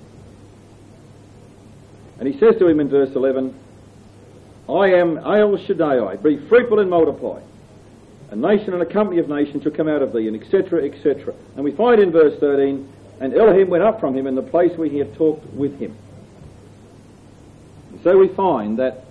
[2.20, 3.54] And he says to him in verse 11,
[4.70, 7.42] I am El Shaddai, be fruitful and multiply.
[8.30, 11.34] A nation and a company of nations shall come out of thee, and etc., etc.
[11.56, 12.88] And we find in verse 13,
[13.20, 15.96] and Elohim went up from him in the place where he had talked with him.
[17.92, 19.06] And so we find that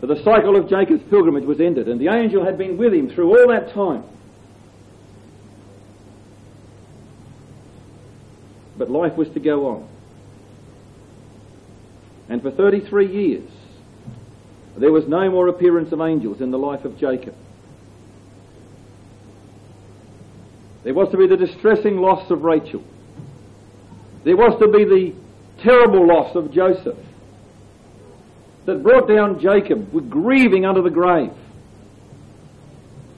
[0.00, 3.38] the cycle of Jacob's pilgrimage was ended, and the angel had been with him through
[3.38, 4.04] all that time.
[8.76, 9.88] But life was to go on.
[12.28, 13.50] And for 33 years,
[14.76, 17.34] there was no more appearance of angels in the life of Jacob.
[20.84, 22.82] There was to be the distressing loss of Rachel.
[24.24, 25.14] There was to be the
[25.62, 26.98] terrible loss of Joseph
[28.66, 31.32] that brought down Jacob with grieving under the grave.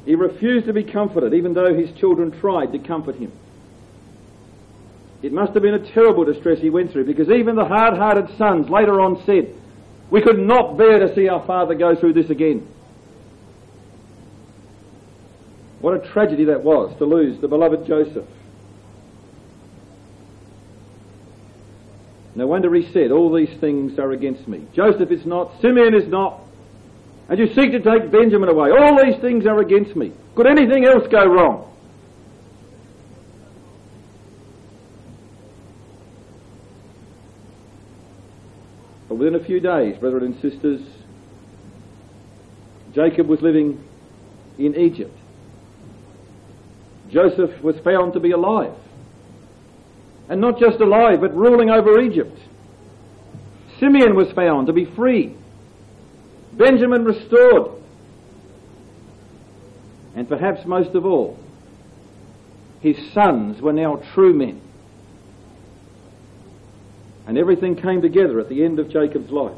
[0.04, 3.32] He refused to be comforted, even though his children tried to comfort him.
[5.22, 8.36] It must have been a terrible distress he went through because even the hard hearted
[8.36, 9.54] sons later on said,
[10.10, 12.66] We could not bear to see our father go through this again.
[15.80, 18.26] What a tragedy that was to lose the beloved Joseph.
[22.34, 24.66] No wonder he said, All these things are against me.
[24.74, 26.40] Joseph is not, Simeon is not,
[27.28, 28.70] and you seek to take Benjamin away.
[28.70, 30.12] All these things are against me.
[30.34, 31.70] Could anything else go wrong?
[39.24, 40.82] Within a few days, brethren and sisters,
[42.92, 43.82] Jacob was living
[44.58, 45.16] in Egypt.
[47.10, 48.74] Joseph was found to be alive.
[50.28, 52.38] And not just alive, but ruling over Egypt.
[53.80, 55.34] Simeon was found to be free.
[56.52, 57.80] Benjamin restored.
[60.14, 61.38] And perhaps most of all,
[62.80, 64.60] his sons were now true men.
[67.26, 69.56] And everything came together at the end of Jacob's life.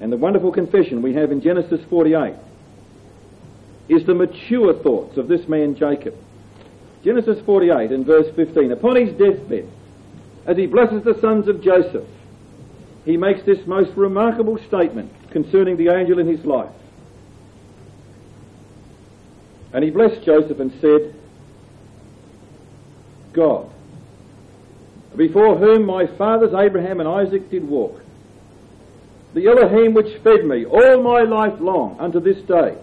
[0.00, 2.34] And the wonderful confession we have in Genesis 48
[3.88, 6.14] is the mature thoughts of this man Jacob.
[7.04, 8.72] Genesis 48 and verse 15.
[8.72, 9.68] Upon his deathbed,
[10.46, 12.06] as he blesses the sons of Joseph,
[13.04, 16.72] he makes this most remarkable statement concerning the angel in his life.
[19.72, 21.14] And he blessed Joseph and said,
[23.32, 23.70] God,
[25.16, 28.00] before whom my fathers Abraham and Isaac did walk,
[29.34, 32.76] the Elohim which fed me all my life long unto this day.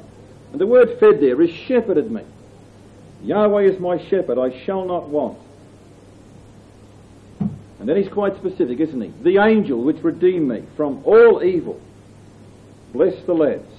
[0.51, 2.23] And the word fed there is shepherded me.
[3.23, 5.37] Yahweh is my shepherd, I shall not want.
[7.79, 9.13] And then he's quite specific, isn't he?
[9.23, 11.79] The angel which redeemed me from all evil.
[12.93, 13.71] Bless the lads.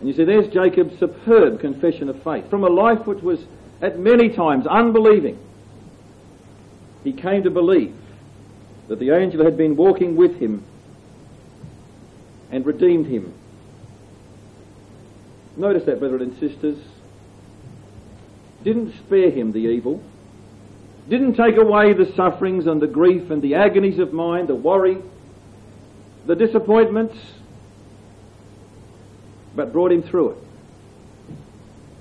[0.00, 2.48] And you see, there's Jacob's superb confession of faith.
[2.50, 3.40] From a life which was
[3.80, 5.38] at many times unbelieving,
[7.04, 7.94] he came to believe
[8.88, 10.64] that the angel had been walking with him
[12.50, 13.32] and redeemed him.
[15.56, 16.78] Notice that, brethren and sisters.
[18.62, 20.02] Didn't spare him the evil.
[21.08, 24.98] Didn't take away the sufferings and the grief and the agonies of mind, the worry,
[26.26, 27.16] the disappointments,
[29.54, 30.45] but brought him through it.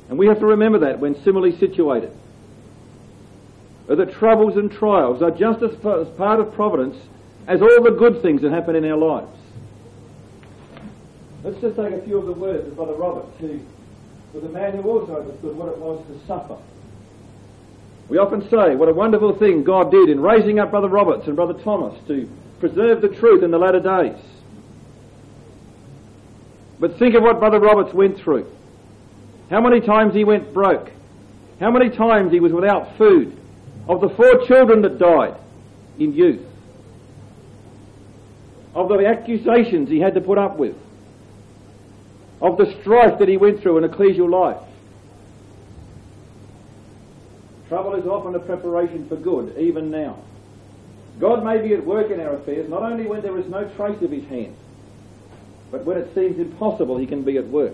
[0.09, 2.11] And we have to remember that when similarly situated.
[3.87, 6.97] That troubles and trials are just as part of providence
[7.47, 9.37] as all the good things that happen in our lives.
[11.43, 13.59] Let's just take a few of the words of Brother Roberts, who
[14.33, 16.57] was a man who also understood what it was to suffer.
[18.09, 21.35] We often say what a wonderful thing God did in raising up Brother Roberts and
[21.35, 22.27] Brother Thomas to
[22.59, 24.19] preserve the truth in the latter days.
[26.79, 28.51] But think of what Brother Roberts went through.
[29.49, 30.91] How many times he went broke.
[31.59, 33.37] How many times he was without food.
[33.87, 35.35] Of the four children that died
[35.99, 36.45] in youth.
[38.73, 40.75] Of the accusations he had to put up with.
[42.41, 44.61] Of the strife that he went through in ecclesial life.
[47.69, 50.19] Trouble is often a preparation for good, even now.
[51.19, 54.01] God may be at work in our affairs, not only when there is no trace
[54.01, 54.55] of his hand,
[55.71, 57.73] but when it seems impossible, he can be at work.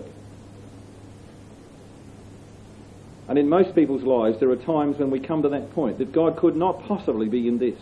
[3.32, 6.12] And in most people's lives, there are times when we come to that point that
[6.12, 7.80] God could not possibly be in this.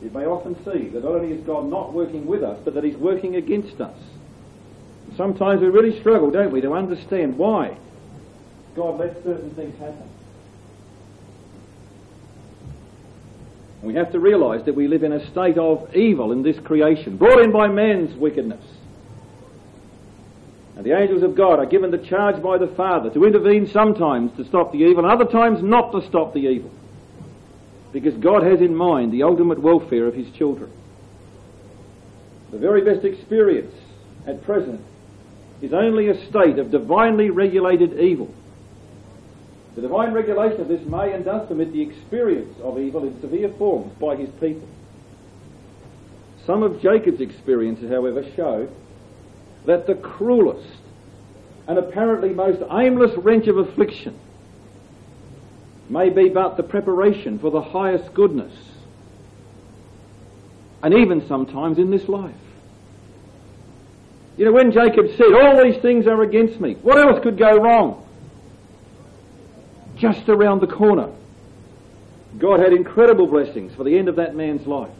[0.00, 2.84] You may often see that not only is God not working with us, but that
[2.84, 3.98] He's working against us.
[5.16, 7.76] Sometimes we really struggle, don't we, to understand why
[8.76, 10.08] God lets certain things happen.
[13.82, 17.16] We have to realize that we live in a state of evil in this creation,
[17.16, 18.64] brought in by man's wickedness.
[20.76, 24.36] And the angels of God are given the charge by the Father to intervene sometimes
[24.36, 26.70] to stop the evil, and other times not to stop the evil.
[27.92, 30.70] Because God has in mind the ultimate welfare of His children.
[32.50, 33.74] The very best experience
[34.26, 34.82] at present
[35.62, 38.32] is only a state of divinely regulated evil.
[39.76, 43.50] The divine regulation of this may and does permit the experience of evil in severe
[43.58, 44.68] forms by his people.
[46.44, 48.68] Some of Jacob's experiences, however, show
[49.66, 50.68] that the cruelest
[51.68, 54.18] and apparently most aimless wrench of affliction
[55.88, 58.52] may be but the preparation for the highest goodness,
[60.82, 62.34] and even sometimes in this life.
[64.36, 67.56] You know, when Jacob said, All these things are against me, what else could go
[67.56, 68.06] wrong?
[69.96, 71.10] just around the corner.
[72.38, 74.90] God had incredible blessings for the end of that man's life.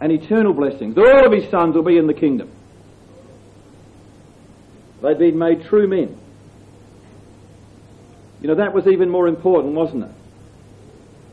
[0.00, 0.98] And eternal blessings.
[0.98, 2.50] All of his sons will be in the kingdom.
[5.02, 6.18] They'd been made true men.
[8.40, 10.10] You know, that was even more important, wasn't it?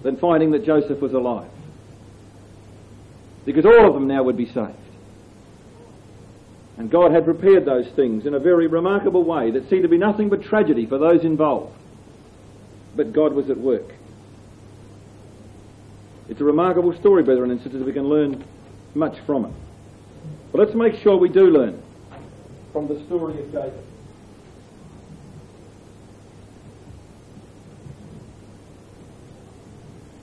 [0.04, 1.50] Than finding that Joseph was alive.
[3.46, 4.78] Because all of them now would be saved.
[6.78, 9.98] And God had prepared those things in a very remarkable way that seemed to be
[9.98, 11.76] nothing but tragedy for those involved.
[12.96, 13.94] But God was at work.
[16.30, 17.84] It's a remarkable story, brethren and sisters.
[17.84, 18.44] We can learn
[18.96, 19.52] much from it.
[20.52, 21.82] But let's make sure we do learn
[22.72, 23.84] from the story of Jacob.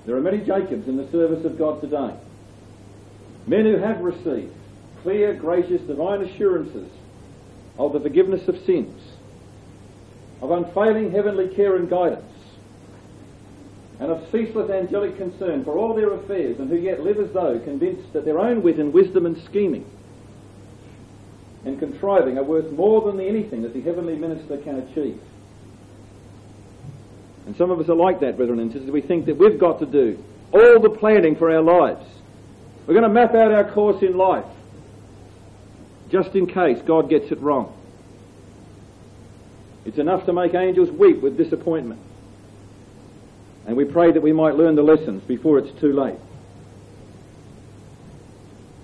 [0.07, 2.15] There are many Jacobs in the service of God today.
[3.47, 4.53] Men who have received
[5.03, 6.89] clear, gracious, divine assurances
[7.79, 9.01] of the forgiveness of sins.
[10.43, 12.30] of unfailing heavenly care and guidance,
[14.01, 17.61] and of ceaseless angelic concern for all their affairs, and who yet live as though
[17.61, 19.85] convinced that their own wit and wisdom and scheming
[21.67, 25.21] and contriving are worth more than anything that the heavenly minister can achieve.
[27.47, 28.91] And some of us are like that, brethren and sisters.
[28.91, 30.23] We think that we've got to do
[30.53, 32.07] all the planning for our lives.
[32.87, 34.47] We're going to map out our course in life
[36.11, 37.77] just in case God gets it wrong.
[39.85, 42.01] It's enough to make angels weep with disappointment.
[43.67, 46.19] And we pray that we might learn the lessons before it's too late.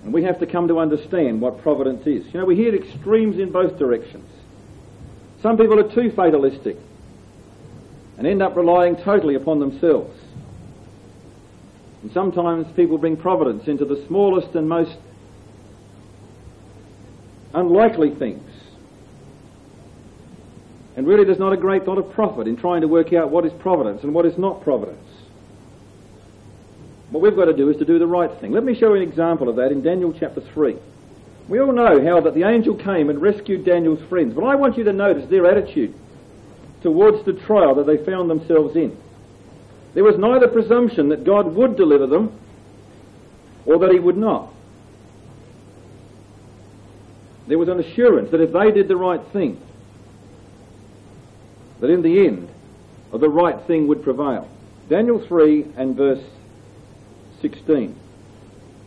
[0.03, 2.25] And we have to come to understand what providence is.
[2.33, 4.29] You know, we hear extremes in both directions.
[5.41, 6.77] Some people are too fatalistic
[8.17, 10.17] and end up relying totally upon themselves.
[12.01, 14.97] And sometimes people bring providence into the smallest and most
[17.53, 18.46] unlikely things.
[20.97, 23.45] And really, there's not a great lot of profit in trying to work out what
[23.45, 25.07] is providence and what is not providence.
[27.11, 28.51] What we've got to do is to do the right thing.
[28.51, 30.75] Let me show you an example of that in Daniel chapter 3.
[31.47, 34.75] We all know how that the angel came and rescued Daniel's friends, but I want
[34.75, 35.93] you to notice their attitude
[36.81, 38.97] towards the trial that they found themselves in.
[39.93, 42.37] There was neither presumption that God would deliver them
[43.67, 44.51] or that he would not.
[47.45, 49.61] There was an assurance that if they did the right thing,
[51.79, 52.49] that in the end,
[53.11, 54.49] the right thing would prevail.
[54.89, 56.23] Daniel 3 and verse
[57.41, 57.95] 16.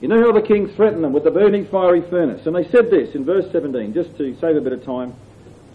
[0.01, 2.47] You know how the king threatened them with the burning fiery furnace?
[2.47, 5.15] And they said this in verse 17, just to save a bit of time.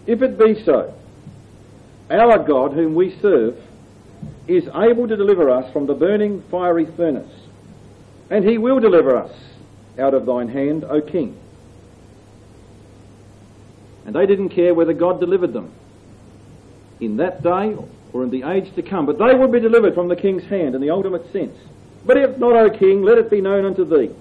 [0.06, 0.94] If it be so,
[2.10, 3.56] our God, whom we serve,
[4.48, 7.32] is able to deliver us from the burning fiery furnace,
[8.30, 9.32] and he will deliver us
[9.98, 11.36] out of thine hand, O king.
[14.04, 15.72] And they didn't care whether God delivered them
[17.00, 17.76] in that day
[18.12, 20.74] or in the age to come, but they would be delivered from the king's hand
[20.74, 21.56] in the ultimate sense.
[22.04, 24.14] But if not, O king, let it be known unto thee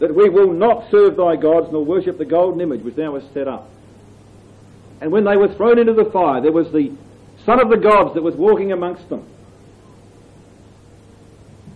[0.00, 3.32] that we will not serve thy gods nor worship the golden image which thou hast
[3.34, 3.68] set up.
[5.00, 6.92] And when they were thrown into the fire, there was the
[7.44, 9.26] son of the gods that was walking amongst them.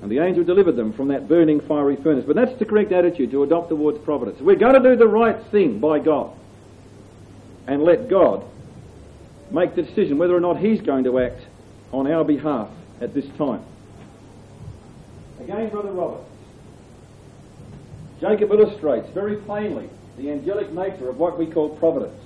[0.03, 2.25] And the angel delivered them from that burning fiery furnace.
[2.27, 4.41] But that's the correct attitude to adopt towards providence.
[4.41, 6.31] We're going to do the right thing by God
[7.67, 8.45] and let God
[9.51, 11.43] make the decision whether or not He's going to act
[11.93, 12.69] on our behalf
[13.01, 13.63] at this time.
[15.41, 16.25] Again, Brother Robert,
[18.21, 22.21] Jacob illustrates very plainly the angelic nature of what we call providence,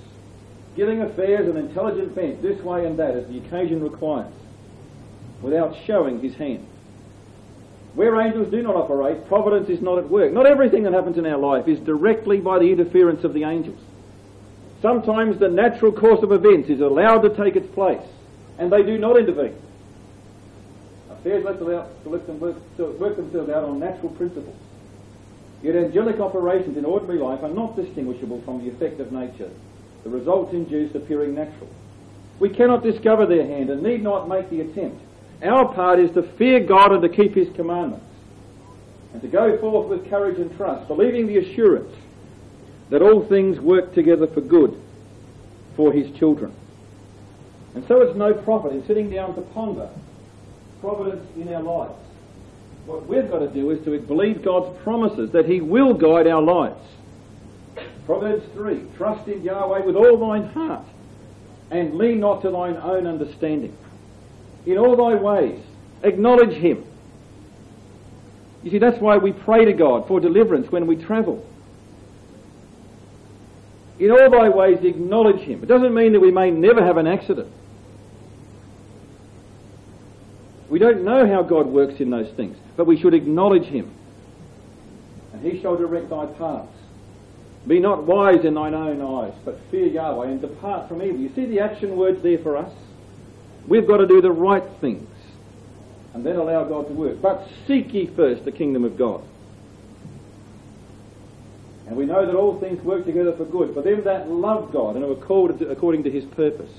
[0.75, 4.31] giving affairs an intelligent bent this way and that as the occasion requires,
[5.41, 6.65] without showing his hand.
[7.95, 10.31] Where angels do not operate, providence is not at work.
[10.31, 13.79] Not everything that happens in our life is directly by the interference of the angels.
[14.81, 18.05] Sometimes the natural course of events is allowed to take its place,
[18.57, 19.55] and they do not intervene.
[21.09, 21.61] Affairs let,
[22.05, 24.55] let them work, work themselves out on natural principles.
[25.61, 29.49] Yet angelic operations in ordinary life are not distinguishable from the effect of nature,
[30.05, 31.69] the results induced appearing natural.
[32.39, 35.01] We cannot discover their hand and need not make the attempt.
[35.43, 38.05] Our part is to fear God and to keep His commandments,
[39.11, 41.93] and to go forth with courage and trust, believing the assurance
[42.89, 44.79] that all things work together for good
[45.75, 46.53] for His children.
[47.75, 49.89] And so it's no profit in sitting down to ponder
[50.81, 51.99] providence in our lives.
[52.85, 56.41] What we've got to do is to believe God's promises that He will guide our
[56.41, 56.81] lives.
[58.05, 60.85] Proverbs 3 Trust in Yahweh with all thine heart,
[61.69, 63.77] and lean not to thine own understanding.
[64.65, 65.61] In all thy ways,
[66.01, 66.83] acknowledge Him.
[68.63, 71.45] You see, that's why we pray to God for deliverance when we travel.
[73.99, 75.61] In all thy ways, acknowledge Him.
[75.61, 77.51] It doesn't mean that we may never have an accident.
[80.69, 83.93] We don't know how God works in those things, but we should acknowledge Him.
[85.33, 86.71] And He shall direct thy paths.
[87.67, 91.19] Be not wise in thine own eyes, but fear Yahweh and depart from evil.
[91.19, 92.71] You see the action words there for us?
[93.67, 95.09] We've got to do the right things
[96.13, 97.21] and then allow God to work.
[97.21, 99.23] But seek ye first the kingdom of God.
[101.89, 104.95] And we know that all things work together for good for them that love God
[104.95, 106.69] and are called according to his purpose.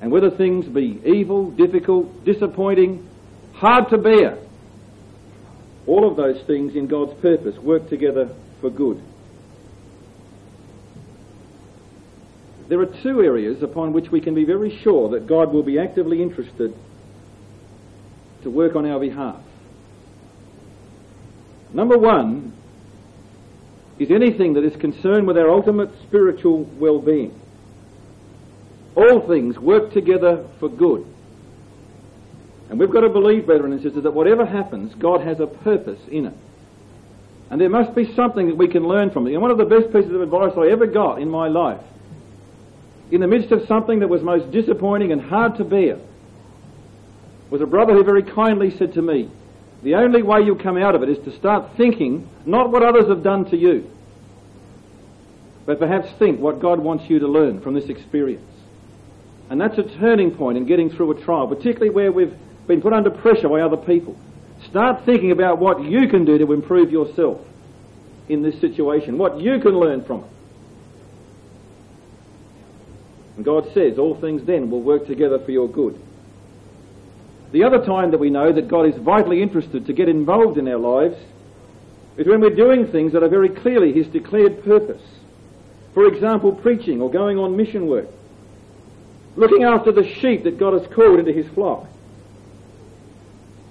[0.00, 3.06] And whether things be evil, difficult, disappointing,
[3.52, 4.38] hard to bear,
[5.86, 9.02] all of those things in God's purpose work together for good.
[12.68, 15.78] There are two areas upon which we can be very sure that God will be
[15.78, 16.74] actively interested
[18.44, 19.42] to work on our behalf.
[21.74, 22.47] Number one
[23.98, 27.38] is anything that is concerned with our ultimate spiritual well-being
[28.98, 31.06] all things work together for good.
[32.68, 36.00] And we've got to believe, brethren and sisters, that whatever happens, God has a purpose
[36.10, 36.34] in it.
[37.50, 39.32] And there must be something that we can learn from it.
[39.32, 41.80] And one of the best pieces of advice I ever got in my life,
[43.10, 45.98] in the midst of something that was most disappointing and hard to bear,
[47.50, 49.30] was a brother who very kindly said to me,
[49.82, 53.08] the only way you come out of it is to start thinking not what others
[53.08, 53.88] have done to you,
[55.66, 58.42] but perhaps think what God wants you to learn from this experience.
[59.50, 62.34] And that's a turning point in getting through a trial, particularly where we've
[62.66, 64.18] been put under pressure by other people.
[64.68, 67.40] Start thinking about what you can do to improve yourself
[68.28, 70.30] in this situation, what you can learn from it.
[73.36, 75.98] And God says all things then will work together for your good.
[77.52, 80.68] The other time that we know that God is vitally interested to get involved in
[80.68, 81.16] our lives
[82.16, 85.02] is when we're doing things that are very clearly His declared purpose.
[85.94, 88.08] For example, preaching or going on mission work.
[89.36, 91.86] Looking after the sheep that God has called into His flock.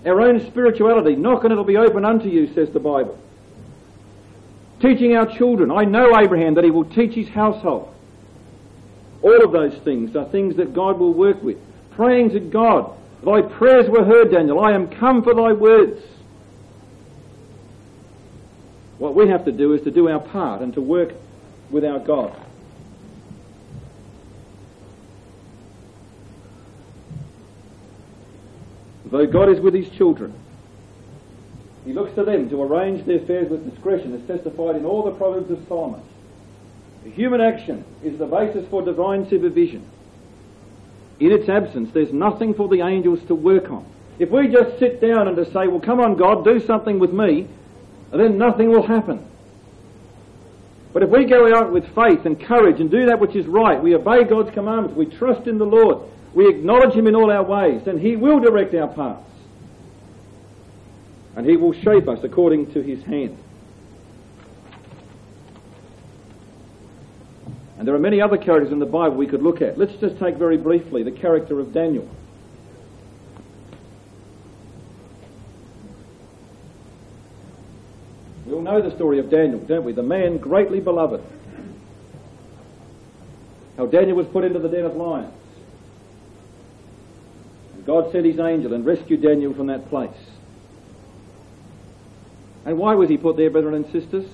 [0.05, 3.19] Our own spirituality, knock and it'll be open unto you, says the Bible.
[4.79, 5.71] Teaching our children.
[5.71, 7.93] I know Abraham that he will teach his household.
[9.21, 11.57] All of those things are things that God will work with.
[11.91, 12.95] Praying to God
[13.27, 14.61] Thy prayers were heard, Daniel.
[14.61, 16.01] I am come for thy words.
[18.99, 21.11] What we have to do is to do our part and to work
[21.69, 22.33] with our God.
[29.07, 30.33] Though God is with his children,
[31.83, 35.11] he looks to them to arrange their affairs with discretion, as testified in all the
[35.11, 36.01] Proverbs of Solomon.
[37.03, 39.85] Human action is the basis for divine supervision
[41.19, 43.85] in its absence, there's nothing for the angels to work on.
[44.19, 47.11] If we just sit down and to say, well, come on, God, do something with
[47.11, 47.47] me,
[48.11, 49.25] then nothing will happen.
[50.93, 53.81] But if we go out with faith and courage and do that which is right,
[53.81, 57.43] we obey God's commandments, we trust in the Lord, we acknowledge Him in all our
[57.43, 59.23] ways, then He will direct our paths.
[61.35, 63.37] And He will shape us according to His hand.
[67.77, 69.77] And there are many other characters in the Bible we could look at.
[69.77, 72.09] Let's just take very briefly the character of Daniel.
[78.45, 79.91] We all know the story of Daniel, don't we?
[79.91, 81.21] The man greatly beloved.
[83.75, 85.33] How Daniel was put into the den of lions.
[87.75, 90.09] And God sent his angel and rescued Daniel from that place.
[92.65, 94.25] And why was he put there, brethren and sisters?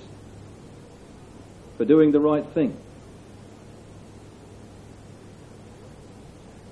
[1.76, 2.76] For doing the right thing.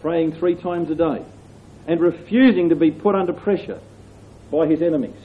[0.03, 1.25] Praying three times a day,
[1.87, 3.81] and refusing to be put under pressure
[4.51, 5.17] by his enemies.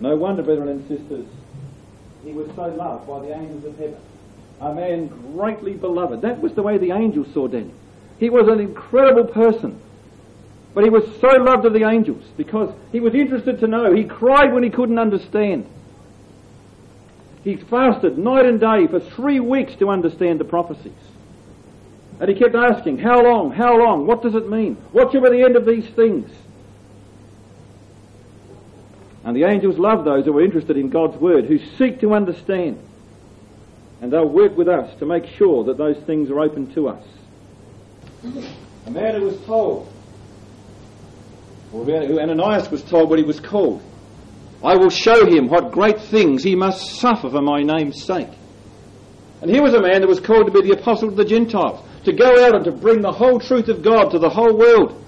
[0.00, 1.26] No wonder, brethren and sisters,
[2.24, 4.00] he was so loved by the angels of heaven.
[4.60, 6.22] A man greatly beloved.
[6.22, 7.74] That was the way the angels saw Daniel.
[8.18, 9.80] He was an incredible person.
[10.74, 13.92] But he was so loved of the angels because he was interested to know.
[13.94, 15.66] He cried when he couldn't understand.
[17.42, 20.92] He fasted night and day for three weeks to understand the prophecies.
[22.20, 23.50] And he kept asking, How long?
[23.50, 24.06] How long?
[24.06, 24.74] What does it mean?
[24.92, 26.30] What shall be the end of these things?
[29.24, 32.78] And the angels love those who are interested in God's word, who seek to understand.
[34.02, 37.04] And they'll work with us to make sure that those things are open to us.
[38.86, 39.92] A man who was told,
[41.72, 43.82] or who Ananias was told what he was called,
[44.62, 48.28] I will show him what great things he must suffer for my name's sake.
[49.40, 51.86] And here was a man that was called to be the apostle of the Gentiles
[52.04, 55.04] to go out and to bring the whole truth of God to the whole world.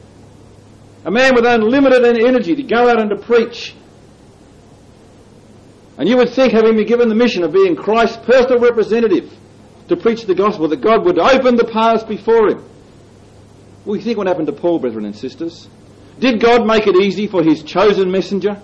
[1.05, 3.75] A man with unlimited energy to go out and to preach.
[5.99, 9.33] And you would think, having been given the mission of being Christ's personal representative
[9.89, 12.65] to preach the gospel, that God would open the paths before him.
[13.85, 15.69] Well, you think what happened to Paul, brethren and sisters?
[16.19, 18.63] Did God make it easy for his chosen messenger?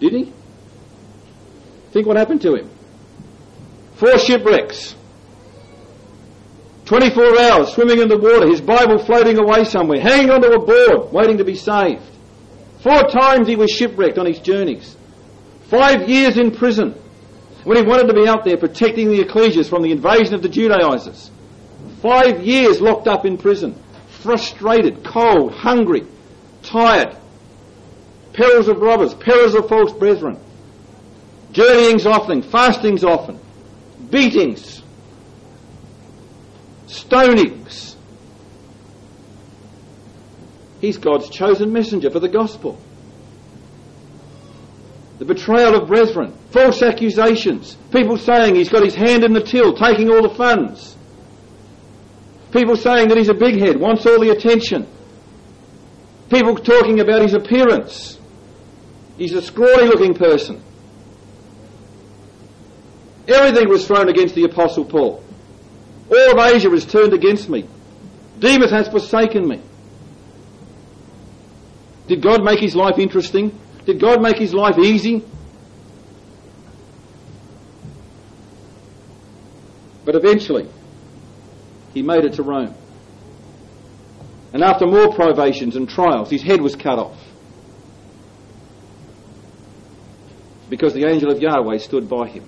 [0.00, 0.32] Did he?
[1.94, 2.68] Think what happened to him.
[3.94, 4.96] Four shipwrecks.
[6.86, 11.12] 24 hours swimming in the water, his Bible floating away somewhere, hanging onto a board,
[11.12, 12.02] waiting to be saved.
[12.82, 14.96] Four times he was shipwrecked on his journeys.
[15.70, 17.00] Five years in prison
[17.62, 20.48] when he wanted to be out there protecting the ecclesias from the invasion of the
[20.48, 21.30] Judaizers.
[22.02, 26.02] Five years locked up in prison, frustrated, cold, hungry,
[26.64, 27.16] tired,
[28.32, 30.43] perils of robbers, perils of false brethren
[31.54, 33.40] journeyings often, fastings often,
[34.10, 34.82] beatings,
[36.86, 37.94] stonings.
[40.80, 42.78] He's God's chosen messenger for the gospel.
[45.18, 49.74] The betrayal of brethren, false accusations, people saying he's got his hand in the till,
[49.74, 50.96] taking all the funds,
[52.52, 54.88] people saying that he's a big head, wants all the attention,
[56.30, 58.18] people talking about his appearance.
[59.16, 60.60] He's a scrawny looking person.
[63.26, 65.24] Everything was thrown against the Apostle Paul.
[66.10, 67.66] All of Asia was turned against me.
[68.38, 69.60] Demas has forsaken me.
[72.06, 73.58] Did God make his life interesting?
[73.86, 75.24] Did God make his life easy?
[80.04, 80.68] But eventually,
[81.94, 82.74] he made it to Rome.
[84.52, 87.18] And after more privations and trials, his head was cut off.
[90.68, 92.44] Because the angel of Yahweh stood by him.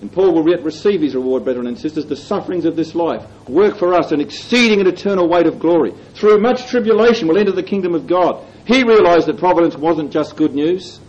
[0.00, 2.06] And Paul will yet receive his reward, brethren and sisters.
[2.06, 5.92] The sufferings of this life work for us an exceeding and eternal weight of glory.
[6.14, 8.46] Through much tribulation we'll enter the kingdom of God.
[8.66, 11.00] He realized that providence wasn't just good news,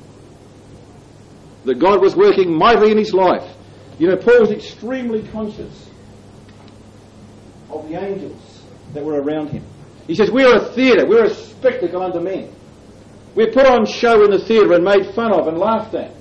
[1.64, 3.50] that God was working mightily in his life.
[3.98, 5.90] You know, Paul was extremely conscious
[7.70, 8.64] of the angels
[8.94, 9.64] that were around him.
[10.08, 12.54] He says, We are a theatre, we're a spectacle unto men.
[13.36, 16.12] We're put on show in the theatre and made fun of and laughed at.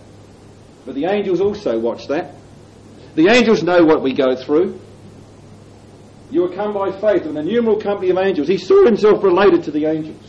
[0.86, 2.34] But the angels also watch that.
[3.14, 4.80] The angels know what we go through.
[6.30, 8.46] You are come by faith with an innumerable company of angels.
[8.46, 10.22] He saw himself related to the angels.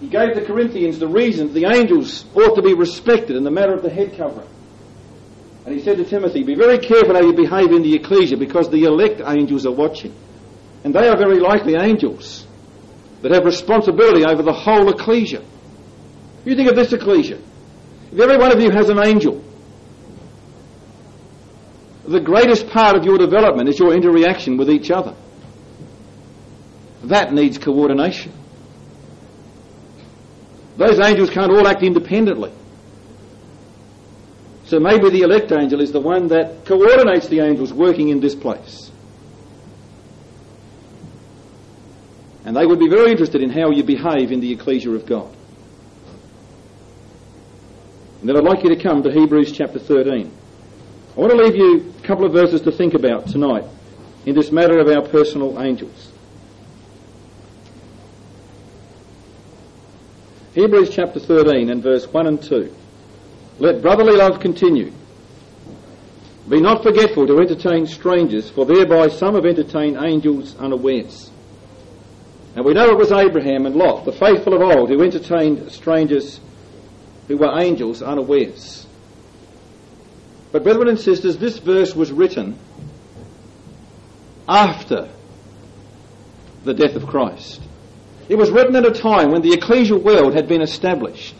[0.00, 3.72] He gave the Corinthians the reason the angels ought to be respected in the matter
[3.72, 4.48] of the head covering.
[5.64, 8.70] And he said to Timothy, Be very careful how you behave in the ecclesia because
[8.70, 10.14] the elect angels are watching.
[10.84, 12.46] And they are very likely angels
[13.22, 15.42] that have responsibility over the whole ecclesia.
[16.44, 17.38] You think of this ecclesia.
[18.12, 19.42] If every one of you has an angel,
[22.08, 25.14] the greatest part of your development is your interaction with each other.
[27.04, 28.32] That needs coordination.
[30.76, 32.52] Those angels can't all act independently.
[34.66, 38.34] So maybe the elect angel is the one that coordinates the angels working in this
[38.34, 38.90] place.
[42.44, 45.34] And they would be very interested in how you behave in the ecclesia of God.
[48.20, 50.32] And then I'd like you to come to Hebrews chapter 13.
[51.16, 53.64] I want to leave you a couple of verses to think about tonight
[54.26, 56.12] in this matter of our personal angels.
[60.52, 62.74] Hebrews chapter 13 and verse 1 and 2.
[63.60, 64.92] Let brotherly love continue.
[66.50, 71.30] Be not forgetful to entertain strangers, for thereby some have entertained angels unawares.
[72.54, 76.40] And we know it was Abraham and Lot, the faithful of old, who entertained strangers
[77.26, 78.85] who were angels unawares.
[80.56, 82.58] But, brethren and sisters, this verse was written
[84.48, 85.10] after
[86.64, 87.60] the death of Christ.
[88.30, 91.34] It was written at a time when the ecclesial world had been established.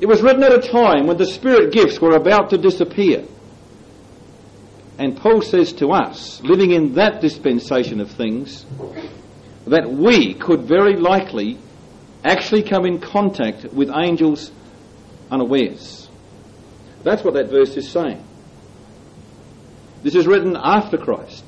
[0.00, 3.26] It was written at a time when the spirit gifts were about to disappear.
[4.96, 8.64] And Paul says to us, living in that dispensation of things,
[9.66, 11.58] that we could very likely
[12.24, 14.50] actually come in contact with angels
[15.30, 15.97] unawares.
[17.02, 18.24] That's what that verse is saying.
[20.02, 21.44] This is written after Christ,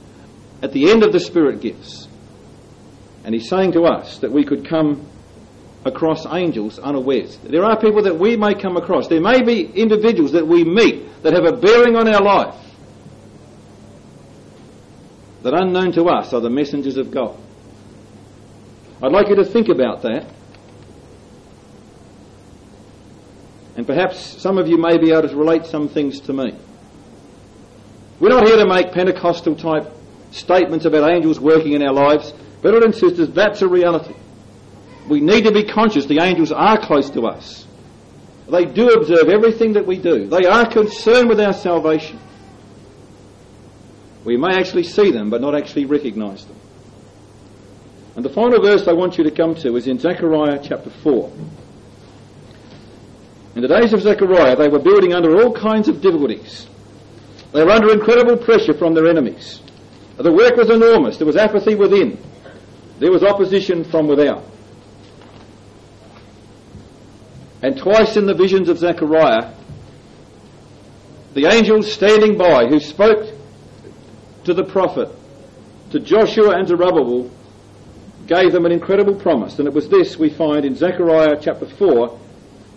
[0.62, 2.08] at the end of the Spirit gifts.
[3.24, 5.06] And he's saying to us that we could come
[5.84, 7.36] across angels unawares.
[7.38, 9.08] There are people that we may come across.
[9.08, 12.56] There may be individuals that we meet that have a bearing on our life
[15.42, 17.38] that unknown to us are the messengers of God.
[19.02, 20.26] I'd like you to think about that
[23.80, 26.54] And perhaps some of you may be able to relate some things to me.
[28.20, 29.90] We're not here to make Pentecostal type
[30.32, 32.34] statements about angels working in our lives.
[32.60, 34.12] Brothers and sisters, that's a reality.
[35.08, 37.66] We need to be conscious the angels are close to us.
[38.50, 40.26] They do observe everything that we do.
[40.26, 42.20] They are concerned with our salvation.
[44.26, 46.60] We may actually see them, but not actually recognize them.
[48.14, 51.32] And the final verse I want you to come to is in Zechariah chapter 4.
[53.54, 56.68] In the days of Zechariah, they were building under all kinds of difficulties.
[57.52, 59.60] They were under incredible pressure from their enemies.
[60.16, 61.16] The work was enormous.
[61.16, 62.22] There was apathy within.
[62.98, 64.44] There was opposition from without.
[67.62, 69.54] And twice in the visions of Zechariah,
[71.34, 73.34] the angels standing by who spoke
[74.44, 75.08] to the prophet,
[75.90, 77.30] to Joshua and to Zerubbabel,
[78.26, 79.58] gave them an incredible promise.
[79.58, 82.18] And it was this we find in Zechariah chapter 4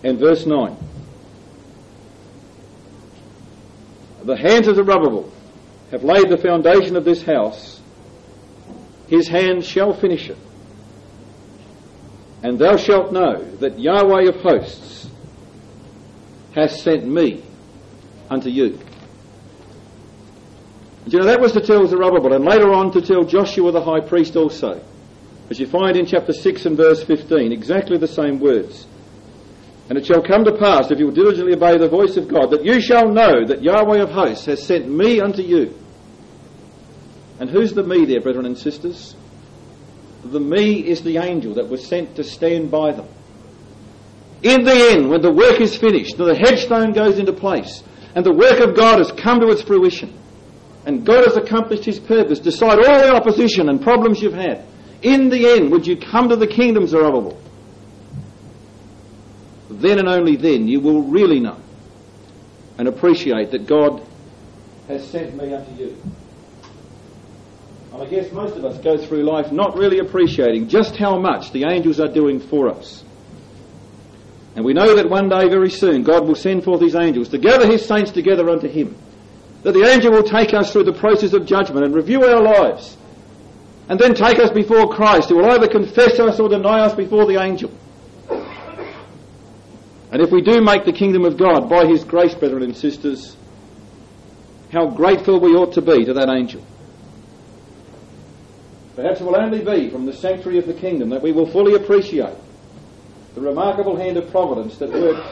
[0.04, 0.76] and verse 9.
[4.24, 5.32] The hands of Zerubbabel
[5.90, 7.80] have laid the foundation of this house.
[9.08, 10.38] His hand shall finish it.
[12.42, 15.08] And thou shalt know that Yahweh of hosts
[16.54, 17.42] has sent me
[18.30, 18.78] unto you.
[21.04, 23.82] And you know, that was to tell Zerubbabel, and later on to tell Joshua the
[23.82, 24.82] high priest also.
[25.50, 28.86] As you find in chapter 6 and verse 15, exactly the same words.
[29.88, 32.50] And it shall come to pass, if you will diligently obey the voice of God,
[32.50, 35.74] that you shall know that Yahweh of hosts has sent me unto you.
[37.38, 39.14] And who's the me there, brethren and sisters?
[40.24, 43.08] The me is the angel that was sent to stand by them.
[44.42, 47.82] In the end, when the work is finished, the headstone goes into place,
[48.14, 50.18] and the work of God has come to its fruition,
[50.86, 54.64] and God has accomplished his purpose, decide all the opposition and problems you've had,
[55.02, 57.38] in the end, would you come to the kingdom, Zerubbabel?
[59.80, 61.58] Then and only then you will really know
[62.78, 64.06] and appreciate that God
[64.88, 65.96] has sent me unto you.
[67.92, 71.52] And I guess most of us go through life not really appreciating just how much
[71.52, 73.04] the angels are doing for us.
[74.56, 77.38] And we know that one day, very soon, God will send forth his angels to
[77.38, 78.96] gather his saints together unto him.
[79.62, 82.96] That the angel will take us through the process of judgment and review our lives.
[83.88, 87.26] And then take us before Christ, who will either confess us or deny us before
[87.26, 87.70] the angel.
[90.14, 93.36] And if we do make the kingdom of God by his grace, brethren and sisters,
[94.70, 96.64] how grateful we ought to be to that angel.
[98.94, 101.74] Perhaps it will only be from the sanctuary of the kingdom that we will fully
[101.74, 102.36] appreciate
[103.34, 105.26] the remarkable hand of providence that works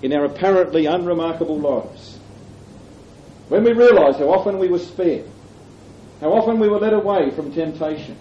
[0.00, 2.16] in our apparently unremarkable lives.
[3.50, 5.28] When we realise how often we were spared,
[6.22, 8.16] how often we were led away from temptation,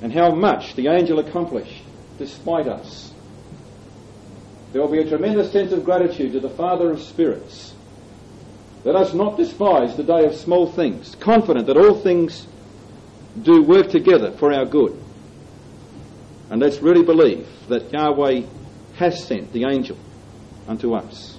[0.00, 1.82] and how much the angel accomplished
[2.16, 3.12] despite us,
[4.72, 7.74] there will be a tremendous sense of gratitude to the Father of spirits.
[8.84, 12.46] Let us not despise the day of small things, confident that all things
[13.42, 14.96] do work together for our good.
[16.50, 18.42] And let's really believe that Yahweh
[18.96, 19.98] has sent the angel
[20.68, 21.35] unto us.